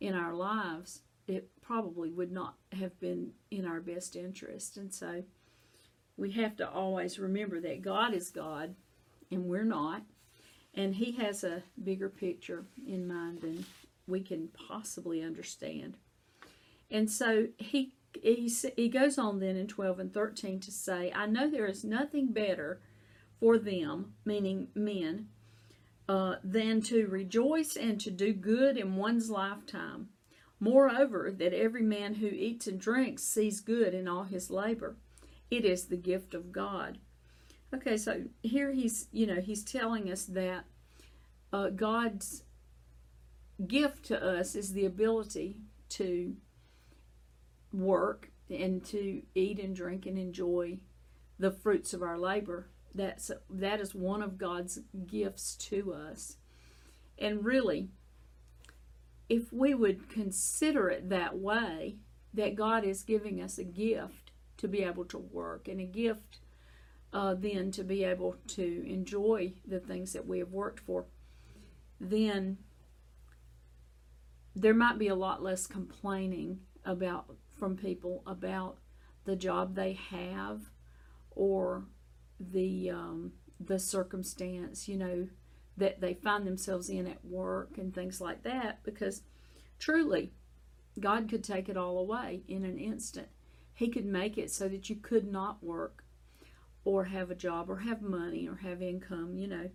in 0.00 0.14
our 0.14 0.34
lives, 0.34 1.02
it 1.26 1.48
probably 1.60 2.10
would 2.10 2.32
not 2.32 2.54
have 2.72 2.98
been 3.00 3.32
in 3.50 3.66
our 3.66 3.80
best 3.80 4.16
interest. 4.16 4.76
And 4.76 4.92
so 4.92 5.22
we 6.16 6.32
have 6.32 6.56
to 6.56 6.68
always 6.68 7.18
remember 7.18 7.60
that 7.60 7.82
God 7.82 8.14
is 8.14 8.30
God 8.30 8.74
and 9.30 9.44
we're 9.44 9.64
not. 9.64 10.02
And 10.74 10.94
He 10.94 11.12
has 11.12 11.44
a 11.44 11.62
bigger 11.82 12.08
picture 12.08 12.64
in 12.86 13.06
mind 13.06 13.42
than 13.42 13.64
we 14.06 14.20
can 14.20 14.48
possibly 14.68 15.22
understand. 15.22 15.96
And 16.90 17.10
so 17.10 17.48
he 17.58 17.92
he, 18.14 18.52
he 18.76 18.88
goes 18.88 19.18
on 19.18 19.40
then 19.40 19.56
in 19.56 19.66
12 19.66 19.98
and 19.98 20.14
13 20.14 20.60
to 20.60 20.70
say, 20.70 21.12
I 21.14 21.26
know 21.26 21.50
there 21.50 21.66
is 21.66 21.84
nothing 21.84 22.32
better 22.32 22.80
for 23.40 23.58
them, 23.58 24.14
meaning 24.24 24.68
men, 24.74 25.28
uh, 26.08 26.36
than 26.42 26.80
to 26.82 27.06
rejoice 27.06 27.76
and 27.76 28.00
to 28.00 28.10
do 28.10 28.32
good 28.32 28.76
in 28.76 28.96
one's 28.96 29.30
lifetime. 29.30 30.08
Moreover, 30.60 31.32
that 31.38 31.52
every 31.52 31.82
man 31.82 32.14
who 32.14 32.26
eats 32.26 32.66
and 32.66 32.80
drinks 32.80 33.22
sees 33.22 33.60
good 33.60 33.94
in 33.94 34.08
all 34.08 34.24
his 34.24 34.50
labor. 34.50 34.96
It 35.50 35.64
is 35.64 35.84
the 35.84 35.96
gift 35.96 36.34
of 36.34 36.50
God. 36.50 36.98
Okay, 37.74 37.96
so 37.96 38.24
here 38.42 38.72
he's, 38.72 39.08
you 39.12 39.26
know, 39.26 39.40
he's 39.40 39.62
telling 39.62 40.10
us 40.10 40.24
that 40.24 40.64
uh, 41.52 41.68
God's 41.70 42.42
gift 43.66 44.06
to 44.06 44.22
us 44.22 44.54
is 44.54 44.72
the 44.72 44.86
ability 44.86 45.60
to 45.90 46.34
work 47.72 48.30
and 48.50 48.84
to 48.86 49.22
eat 49.34 49.58
and 49.58 49.74
drink 49.74 50.06
and 50.06 50.18
enjoy 50.18 50.78
the 51.38 51.50
fruits 51.50 51.92
of 51.92 52.02
our 52.02 52.18
labor. 52.18 52.68
That's 52.94 53.30
that 53.50 53.80
is 53.80 53.94
one 53.94 54.22
of 54.22 54.38
God's 54.38 54.80
gifts 55.06 55.54
to 55.56 55.92
us. 55.92 56.36
And 57.18 57.44
really, 57.44 57.88
if 59.28 59.52
we 59.52 59.74
would 59.74 60.08
consider 60.08 60.88
it 60.88 61.08
that 61.10 61.38
way, 61.38 61.96
that 62.32 62.56
God 62.56 62.84
is 62.84 63.02
giving 63.02 63.40
us 63.42 63.58
a 63.58 63.64
gift 63.64 64.32
to 64.58 64.68
be 64.68 64.82
able 64.82 65.04
to 65.06 65.18
work 65.18 65.68
and 65.68 65.80
a 65.80 65.84
gift 65.84 66.38
uh, 67.12 67.34
then 67.34 67.70
to 67.72 67.84
be 67.84 68.04
able 68.04 68.36
to 68.48 68.86
enjoy 68.86 69.52
the 69.66 69.80
things 69.80 70.12
that 70.12 70.26
we 70.26 70.38
have 70.38 70.52
worked 70.52 70.80
for, 70.80 71.06
then 72.00 72.58
there 74.54 74.74
might 74.74 74.98
be 74.98 75.08
a 75.08 75.14
lot 75.14 75.42
less 75.42 75.66
complaining 75.66 76.60
about 76.84 77.34
from 77.58 77.76
people 77.76 78.22
about 78.26 78.78
the 79.24 79.36
job 79.36 79.74
they 79.74 79.92
have 79.92 80.60
or 81.32 81.84
the 82.40 82.90
um, 82.90 83.32
the 83.60 83.78
circumstance, 83.78 84.88
you 84.88 84.96
know, 84.96 85.28
that 85.76 86.00
they 86.00 86.14
find 86.14 86.46
themselves 86.46 86.88
in 86.88 87.06
at 87.06 87.24
work 87.24 87.78
and 87.78 87.94
things 87.94 88.20
like 88.20 88.42
that. 88.44 88.82
Because 88.84 89.22
truly, 89.78 90.32
God 90.98 91.28
could 91.28 91.44
take 91.44 91.68
it 91.68 91.76
all 91.76 91.98
away 91.98 92.42
in 92.48 92.64
an 92.64 92.78
instant. 92.78 93.28
He 93.74 93.88
could 93.88 94.06
make 94.06 94.38
it 94.38 94.50
so 94.50 94.68
that 94.68 94.90
you 94.90 94.96
could 94.96 95.30
not 95.30 95.62
work 95.62 96.04
or 96.84 97.04
have 97.04 97.30
a 97.30 97.36
job 97.36 97.70
or 97.70 97.76
have 97.76 98.02
money 98.02 98.48
or 98.48 98.56
have 98.56 98.82
income, 98.82 99.36
you 99.36 99.46
know. 99.46 99.70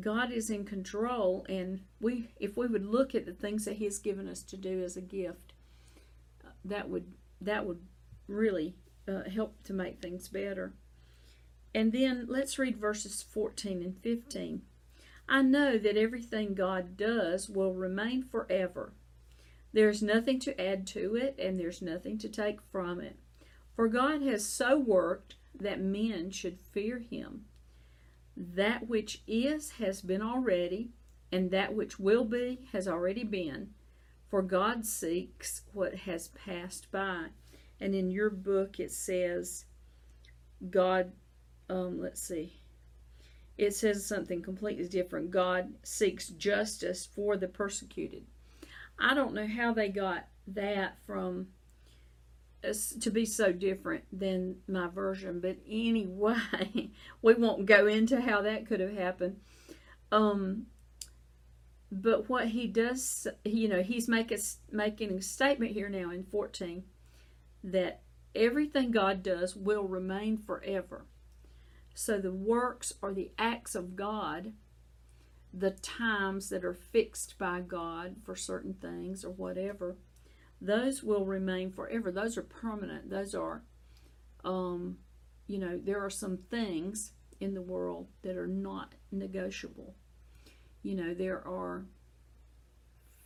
God 0.00 0.32
is 0.32 0.50
in 0.50 0.64
control 0.64 1.46
and 1.48 1.80
we 2.00 2.28
if 2.40 2.56
we 2.56 2.66
would 2.66 2.84
look 2.84 3.14
at 3.14 3.26
the 3.26 3.32
things 3.32 3.64
that 3.64 3.76
he 3.76 3.84
has 3.84 3.98
given 3.98 4.26
us 4.26 4.42
to 4.42 4.56
do 4.56 4.82
as 4.82 4.96
a 4.96 5.00
gift 5.00 5.53
that 6.64 6.88
would 6.88 7.12
that 7.40 7.66
would 7.66 7.80
really 8.26 8.74
uh, 9.06 9.24
help 9.24 9.62
to 9.64 9.72
make 9.72 10.00
things 10.00 10.28
better. 10.28 10.72
And 11.74 11.92
then 11.92 12.26
let's 12.28 12.58
read 12.58 12.78
verses 12.78 13.22
14 13.22 13.82
and 13.82 13.98
15. 14.00 14.62
I 15.28 15.42
know 15.42 15.78
that 15.78 15.96
everything 15.96 16.54
God 16.54 16.96
does 16.96 17.48
will 17.48 17.74
remain 17.74 18.22
forever. 18.22 18.92
There's 19.72 20.02
nothing 20.02 20.38
to 20.40 20.60
add 20.60 20.86
to 20.88 21.16
it, 21.16 21.34
and 21.38 21.58
there's 21.58 21.82
nothing 21.82 22.16
to 22.18 22.28
take 22.28 22.60
from 22.70 23.00
it. 23.00 23.16
For 23.74 23.88
God 23.88 24.22
has 24.22 24.46
so 24.46 24.78
worked 24.78 25.34
that 25.52 25.80
men 25.80 26.30
should 26.30 26.58
fear 26.72 26.98
him. 26.98 27.46
That 28.36 28.88
which 28.88 29.22
is 29.26 29.72
has 29.72 30.00
been 30.00 30.22
already, 30.22 30.90
and 31.32 31.50
that 31.50 31.74
which 31.74 31.98
will 31.98 32.24
be 32.24 32.60
has 32.72 32.86
already 32.86 33.24
been 33.24 33.70
for 34.28 34.42
God 34.42 34.86
seeks 34.86 35.62
what 35.72 35.94
has 35.94 36.28
passed 36.28 36.90
by. 36.90 37.26
And 37.80 37.94
in 37.94 38.10
your 38.10 38.30
book 38.30 38.80
it 38.80 38.92
says, 38.92 39.64
God, 40.70 41.12
um, 41.68 42.00
let's 42.00 42.22
see, 42.22 42.60
it 43.56 43.74
says 43.74 44.04
something 44.04 44.42
completely 44.42 44.88
different. 44.88 45.30
God 45.30 45.74
seeks 45.82 46.28
justice 46.28 47.06
for 47.06 47.36
the 47.36 47.48
persecuted. 47.48 48.24
I 48.98 49.14
don't 49.14 49.34
know 49.34 49.46
how 49.46 49.72
they 49.72 49.88
got 49.88 50.26
that 50.48 50.98
from 51.06 51.48
to 53.00 53.10
be 53.10 53.26
so 53.26 53.52
different 53.52 54.04
than 54.10 54.56
my 54.66 54.88
version, 54.88 55.40
but 55.40 55.58
anyway, 55.68 56.90
we 57.22 57.34
won't 57.34 57.66
go 57.66 57.86
into 57.86 58.20
how 58.20 58.42
that 58.42 58.66
could 58.66 58.80
have 58.80 58.96
happened. 58.96 59.38
Um, 60.10 60.66
but 61.94 62.28
what 62.28 62.48
he 62.48 62.66
does, 62.66 63.28
you 63.44 63.68
know, 63.68 63.80
he's 63.80 64.08
make 64.08 64.32
a, 64.32 64.38
making 64.72 65.12
a 65.12 65.22
statement 65.22 65.70
here 65.72 65.88
now 65.88 66.10
in 66.10 66.24
14 66.24 66.82
that 67.62 68.02
everything 68.34 68.90
God 68.90 69.22
does 69.22 69.54
will 69.54 69.84
remain 69.84 70.36
forever. 70.36 71.06
So 71.94 72.18
the 72.18 72.32
works 72.32 72.92
or 73.00 73.14
the 73.14 73.30
acts 73.38 73.76
of 73.76 73.94
God, 73.94 74.54
the 75.52 75.70
times 75.70 76.48
that 76.48 76.64
are 76.64 76.74
fixed 76.74 77.38
by 77.38 77.60
God 77.60 78.16
for 78.24 78.34
certain 78.34 78.74
things 78.74 79.24
or 79.24 79.30
whatever, 79.30 79.96
those 80.60 81.04
will 81.04 81.24
remain 81.24 81.70
forever. 81.70 82.10
Those 82.10 82.36
are 82.36 82.42
permanent. 82.42 83.08
Those 83.08 83.36
are, 83.36 83.62
um, 84.44 84.98
you 85.46 85.58
know, 85.58 85.78
there 85.78 86.04
are 86.04 86.10
some 86.10 86.38
things 86.38 87.12
in 87.38 87.54
the 87.54 87.62
world 87.62 88.08
that 88.22 88.36
are 88.36 88.48
not 88.48 88.94
negotiable 89.12 89.94
you 90.84 90.94
know, 90.94 91.14
there 91.14 91.38
are 91.46 91.86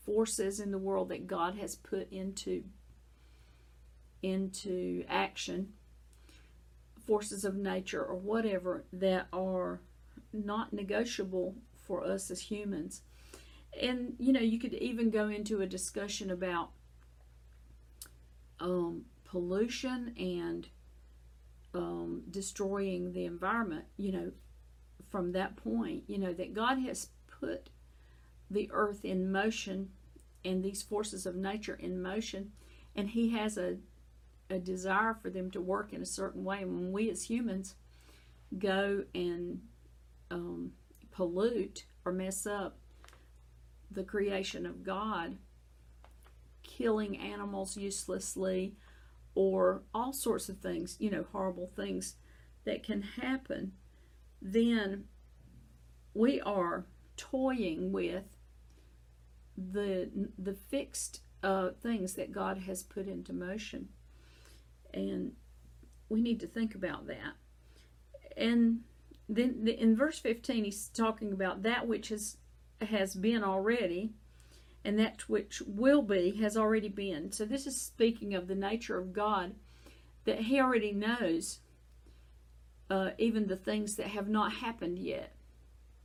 forces 0.07 0.61
in 0.61 0.71
the 0.71 0.79
world 0.79 1.11
that 1.11 1.27
God 1.27 1.57
has 1.57 1.77
put 1.77 2.11
into 2.11 2.65
into 4.23 5.05
action 5.09 5.75
forces 7.07 7.45
of 7.45 7.55
nature 7.55 8.03
or 8.03 8.17
whatever 8.17 8.85
that 8.93 9.27
are 9.33 9.81
not 10.33 10.73
negotiable 10.73 11.55
for 11.87 12.05
us 12.05 12.31
as 12.31 12.41
humans. 12.41 13.03
And 13.81 14.15
you 14.19 14.33
know, 14.33 14.41
you 14.41 14.59
could 14.59 14.75
even 14.75 15.11
go 15.11 15.29
into 15.29 15.61
a 15.61 15.67
discussion 15.67 16.31
about 16.31 16.71
um, 18.61 19.07
pollution 19.25 20.15
and 20.19 20.69
um, 21.75 22.23
destroying 22.31 23.13
the 23.13 23.25
environment. 23.25 23.85
You 23.97 24.13
know, 24.13 24.33
from 25.11 25.33
that 25.33 25.57
point, 25.57 26.05
you 26.07 26.19
know 26.19 26.33
that 26.33 26.55
God 26.55 26.79
has 26.81 27.09
put 27.41 27.71
the 28.51 28.71
earth 28.73 29.05
in 29.05 29.31
motion 29.31 29.91
and 30.45 30.63
these 30.63 30.83
forces 30.83 31.27
of 31.27 31.35
nature 31.35 31.75
in 31.75 32.01
motion, 32.01 32.53
and 32.97 33.11
He 33.11 33.31
has 33.31 33.59
a 33.59 33.79
a 34.51 34.59
desire 34.59 35.15
for 35.15 35.31
them 35.31 35.51
to 35.51 35.61
work 35.61 35.93
in 35.93 36.03
a 36.03 36.07
certain 36.07 36.45
way. 36.45 36.63
And 36.63 36.75
when 36.75 36.93
we 36.93 37.11
as 37.11 37.25
humans 37.25 37.75
go 38.59 39.05
and 39.15 39.61
um, 40.31 40.73
pollute 41.11 41.85
or 42.05 42.13
mess 42.13 42.47
up 42.47 42.79
the 43.91 44.05
creation 44.05 44.67
of 44.67 44.83
God, 44.83 45.37
killing 46.63 47.19
animals 47.19 47.77
uselessly, 47.77 48.75
or 49.35 49.83
all 49.95 50.13
sorts 50.13 50.49
of 50.49 50.59
things, 50.59 50.97
you 50.99 51.11
know, 51.11 51.25
horrible 51.33 51.67
things 51.67 52.17
that 52.65 52.83
can 52.83 53.03
happen, 53.03 53.73
then 54.41 55.05
we 56.15 56.41
are 56.41 56.87
toying 57.19 57.93
with 57.93 58.25
the 59.59 60.09
the 60.39 60.55
fixed 60.55 61.21
uh, 61.43 61.71
things 61.83 62.15
that 62.15 62.33
God 62.33 62.59
has 62.59 62.83
put 62.83 63.07
into 63.07 63.35
motion, 63.35 63.91
and 64.95 65.33
we 66.09 66.23
need 66.23 66.41
to 66.41 66.47
think 66.47 66.75
about 66.75 67.07
that. 67.09 67.35
And 68.37 68.81
then 69.29 69.69
in 69.69 69.95
verse 69.95 70.19
15 70.19 70.65
he's 70.65 70.89
talking 70.89 71.33
about 71.33 71.63
that 71.63 71.87
which 71.87 72.09
has 72.09 72.39
has 72.81 73.15
been 73.15 73.45
already 73.45 74.13
and 74.85 74.99
that 74.99 75.29
which 75.29 75.61
will 75.67 76.01
be 76.01 76.31
has 76.41 76.57
already 76.57 76.89
been. 76.89 77.31
So 77.33 77.45
this 77.45 77.67
is 77.67 77.79
speaking 77.79 78.35
of 78.35 78.49
the 78.49 78.55
nature 78.55 78.97
of 78.97 79.13
god 79.13 79.55
that 80.25 80.41
he 80.41 80.61
already 80.61 80.93
knows 80.93 81.61
uh, 82.91 83.11
even 83.19 83.47
the 83.47 83.57
things 83.57 83.97
that 83.97 84.09
have 84.09 84.29
not 84.29 84.53
happened 84.53 84.99
yet 84.99 85.35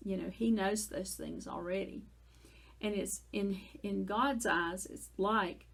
you 0.04 0.18
know 0.18 0.30
he 0.30 0.52
knows 0.52 0.88
those 0.88 1.14
things 1.16 1.48
already 1.48 2.04
and 2.82 2.94
it's 2.94 3.22
in 3.32 3.58
in 3.82 4.06
god's 4.06 4.46
eyes 4.46 4.86
it's 4.86 5.10
like 5.18 5.66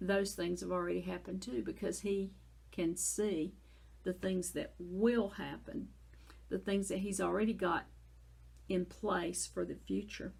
those 0.00 0.34
things 0.34 0.60
have 0.60 0.70
already 0.70 1.00
happened 1.00 1.42
too 1.42 1.62
because 1.64 2.00
he 2.00 2.30
can 2.72 2.96
see 2.96 3.52
the 4.02 4.12
things 4.12 4.52
that 4.52 4.72
will 4.78 5.30
happen 5.30 5.88
the 6.50 6.58
things 6.58 6.88
that 6.88 6.98
He's 6.98 7.20
already 7.20 7.54
got 7.54 7.86
in 8.68 8.84
place 8.84 9.46
for 9.46 9.64
the 9.64 9.76
future. 9.86 10.32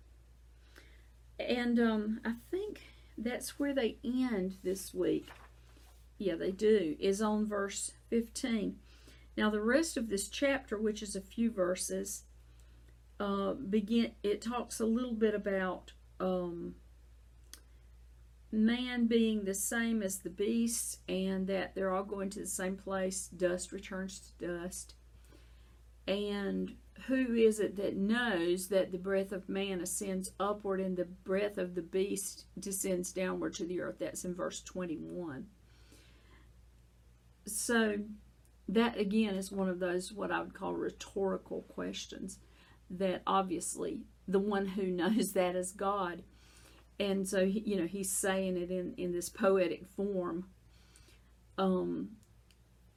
And 1.38 1.80
um, 1.80 2.20
I 2.24 2.34
think 2.50 2.80
that's 3.16 3.58
where 3.58 3.72
they 3.72 3.96
end 4.04 4.58
this 4.62 4.92
week. 4.92 5.28
Yeah, 6.18 6.34
they 6.34 6.50
do, 6.50 6.96
is 7.00 7.22
on 7.22 7.46
verse 7.46 7.92
15. 8.10 8.76
Now, 9.36 9.48
the 9.48 9.62
rest 9.62 9.96
of 9.96 10.10
this 10.10 10.28
chapter, 10.28 10.76
which 10.76 11.02
is 11.02 11.16
a 11.16 11.20
few 11.20 11.50
verses, 11.50 12.24
uh, 13.20 13.52
begin. 13.52 14.12
It 14.22 14.40
talks 14.40 14.80
a 14.80 14.86
little 14.86 15.12
bit 15.12 15.34
about 15.34 15.92
um, 16.18 16.74
man 18.50 19.06
being 19.06 19.44
the 19.44 19.54
same 19.54 20.02
as 20.02 20.18
the 20.18 20.30
beast, 20.30 20.98
and 21.08 21.46
that 21.46 21.74
they're 21.74 21.92
all 21.92 22.02
going 22.02 22.30
to 22.30 22.40
the 22.40 22.46
same 22.46 22.76
place. 22.76 23.28
Dust 23.28 23.72
returns 23.72 24.32
to 24.38 24.46
dust. 24.46 24.94
And 26.08 26.74
who 27.06 27.34
is 27.34 27.60
it 27.60 27.76
that 27.76 27.96
knows 27.96 28.68
that 28.68 28.90
the 28.90 28.98
breath 28.98 29.32
of 29.32 29.48
man 29.48 29.80
ascends 29.80 30.32
upward 30.40 30.80
and 30.80 30.96
the 30.96 31.04
breath 31.04 31.58
of 31.58 31.74
the 31.74 31.82
beast 31.82 32.46
descends 32.58 33.12
downward 33.12 33.54
to 33.54 33.64
the 33.64 33.80
earth? 33.82 33.96
That's 34.00 34.24
in 34.24 34.34
verse 34.34 34.62
21. 34.62 35.46
So, 37.46 37.98
that 38.68 38.96
again 38.98 39.34
is 39.34 39.50
one 39.50 39.68
of 39.68 39.80
those 39.80 40.12
what 40.12 40.30
I 40.30 40.40
would 40.40 40.54
call 40.54 40.74
rhetorical 40.74 41.62
questions 41.62 42.38
that 42.90 43.22
obviously 43.26 44.02
the 44.26 44.38
one 44.38 44.66
who 44.66 44.82
knows 44.86 45.32
that 45.32 45.56
is 45.56 45.72
God. 45.72 46.22
And 46.98 47.26
so, 47.26 47.40
you 47.40 47.76
know, 47.76 47.86
he's 47.86 48.12
saying 48.12 48.56
it 48.56 48.70
in, 48.70 48.94
in 48.98 49.12
this 49.12 49.30
poetic 49.30 49.86
form. 49.86 50.46
Um, 51.56 52.10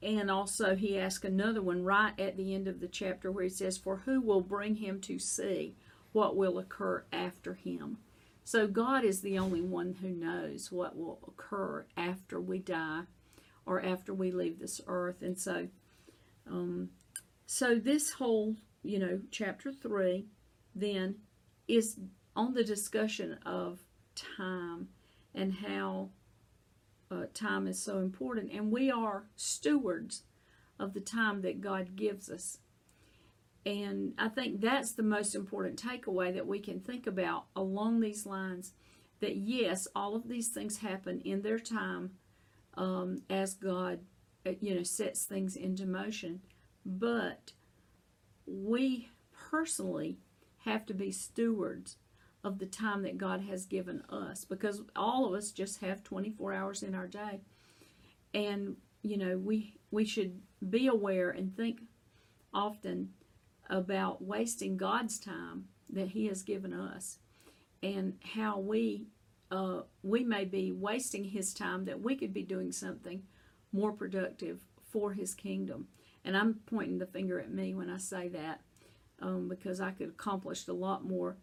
and 0.01 0.29
also, 0.29 0.75
he 0.75 0.99
asks 0.99 1.23
another 1.23 1.61
one 1.61 1.83
right 1.83 2.17
at 2.19 2.35
the 2.35 2.53
end 2.53 2.67
of 2.67 2.81
the 2.81 2.89
chapter 2.89 3.31
where 3.31 3.45
he 3.45 3.49
says, 3.49 3.77
For 3.77 3.97
who 3.97 4.19
will 4.19 4.41
bring 4.41 4.75
him 4.75 4.99
to 5.01 5.17
see 5.17 5.75
what 6.11 6.35
will 6.35 6.59
occur 6.59 7.05
after 7.13 7.53
him? 7.53 7.99
So, 8.43 8.67
God 8.67 9.05
is 9.05 9.21
the 9.21 9.39
only 9.39 9.61
one 9.61 9.93
who 10.01 10.09
knows 10.09 10.69
what 10.69 10.97
will 10.97 11.19
occur 11.25 11.85
after 11.95 12.41
we 12.41 12.59
die 12.59 13.03
or 13.65 13.81
after 13.81 14.13
we 14.13 14.31
leave 14.31 14.59
this 14.59 14.81
earth. 14.87 15.21
And 15.21 15.39
so, 15.39 15.69
um, 16.49 16.89
so 17.45 17.75
this 17.75 18.11
whole, 18.11 18.55
you 18.83 18.99
know, 18.99 19.19
chapter 19.31 19.71
three 19.71 20.27
then 20.75 21.15
is 21.67 21.97
on 22.35 22.53
the 22.53 22.63
discussion 22.63 23.37
of 23.45 23.79
time 24.15 24.89
and 25.33 25.53
how 25.53 26.09
uh, 27.11 27.25
time 27.33 27.67
is 27.67 27.81
so 27.81 27.99
important, 27.99 28.51
and 28.51 28.71
we 28.71 28.91
are 28.91 29.25
stewards 29.35 30.23
of 30.79 30.93
the 30.93 30.99
time 30.99 31.41
that 31.41 31.61
God 31.61 31.95
gives 31.95 32.29
us. 32.29 32.59
And 33.65 34.13
I 34.17 34.27
think 34.27 34.59
that's 34.59 34.91
the 34.91 35.03
most 35.03 35.35
important 35.35 35.81
takeaway 35.81 36.33
that 36.33 36.47
we 36.47 36.59
can 36.59 36.79
think 36.79 37.07
about 37.07 37.45
along 37.55 37.99
these 37.99 38.25
lines 38.25 38.73
that 39.21 39.37
yes, 39.37 39.87
all 39.95 40.15
of 40.15 40.27
these 40.27 40.49
things 40.49 40.77
happen 40.77 41.21
in 41.21 41.41
their 41.41 41.59
time 41.59 42.11
um, 42.75 43.21
as 43.29 43.53
God, 43.53 43.99
uh, 44.45 44.51
you 44.59 44.75
know, 44.75 44.83
sets 44.83 45.23
things 45.23 45.55
into 45.55 45.85
motion. 45.85 46.41
But 46.85 47.53
we 48.45 49.09
personally 49.49 50.17
have 50.65 50.85
to 50.85 50.93
be 50.93 51.11
stewards 51.11 51.97
of 52.43 52.59
the 52.59 52.65
time 52.65 53.03
that 53.03 53.17
God 53.17 53.41
has 53.41 53.65
given 53.65 54.01
us 54.09 54.43
because 54.43 54.81
all 54.95 55.25
of 55.25 55.33
us 55.33 55.51
just 55.51 55.81
have 55.81 56.03
24 56.03 56.53
hours 56.53 56.83
in 56.83 56.93
our 56.93 57.07
day. 57.07 57.41
And 58.33 58.77
you 59.01 59.17
know, 59.17 59.37
we 59.37 59.75
we 59.91 60.05
should 60.05 60.41
be 60.69 60.87
aware 60.87 61.29
and 61.29 61.55
think 61.55 61.81
often 62.53 63.09
about 63.69 64.23
wasting 64.23 64.77
God's 64.77 65.19
time 65.19 65.65
that 65.89 66.09
he 66.09 66.27
has 66.27 66.41
given 66.41 66.73
us 66.73 67.19
and 67.81 68.17
how 68.35 68.59
we 68.59 69.07
uh, 69.51 69.81
we 70.01 70.23
may 70.23 70.45
be 70.45 70.71
wasting 70.71 71.23
his 71.23 71.53
time 71.53 71.85
that 71.85 72.01
we 72.01 72.15
could 72.15 72.33
be 72.33 72.43
doing 72.43 72.71
something 72.71 73.23
more 73.71 73.91
productive 73.91 74.61
for 74.89 75.13
his 75.13 75.35
kingdom. 75.35 75.87
And 76.25 76.37
I'm 76.37 76.59
pointing 76.65 76.99
the 76.99 77.05
finger 77.05 77.39
at 77.39 77.51
me 77.51 77.73
when 77.73 77.89
I 77.89 77.97
say 77.97 78.29
that 78.29 78.61
um, 79.21 79.47
because 79.49 79.81
I 79.81 79.91
could 79.91 80.09
accomplish 80.09 80.67
a 80.67 80.73
lot 80.73 81.05
more 81.05 81.37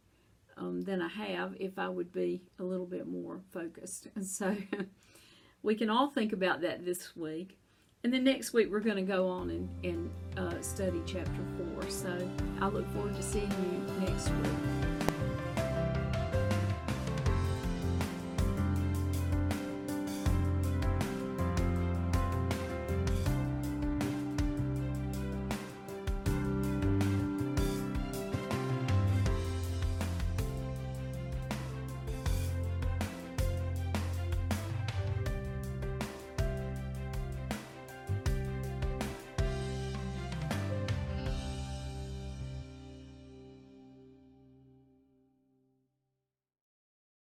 um, 0.57 0.83
than 0.83 1.01
I 1.03 1.09
have 1.09 1.55
if 1.59 1.79
I 1.79 1.89
would 1.89 2.13
be 2.13 2.43
a 2.59 2.63
little 2.63 2.87
bit 2.87 3.07
more 3.07 3.41
focused. 3.53 4.09
And 4.15 4.27
so 4.27 4.57
we 5.63 5.75
can 5.75 5.91
all 5.91 6.11
think 6.11 6.33
about 6.33 6.61
that 6.63 6.85
this 6.85 7.17
week. 7.17 7.59
And 8.03 8.13
then 8.13 8.25
next 8.25 8.53
week 8.53 8.69
we're 8.71 8.81
going 8.81 8.97
to 8.97 9.03
go 9.03 9.29
on 9.29 9.51
and, 9.51 9.85
and 9.85 10.11
uh, 10.39 10.61
study 10.63 11.03
chapter 11.07 11.43
4. 11.79 11.91
So 11.91 12.31
I 12.61 12.69
look 12.69 12.91
forward 12.93 13.15
to 13.17 13.23
seeing 13.23 13.51
you 13.51 14.07
next 14.07 14.29
week. 14.31 14.90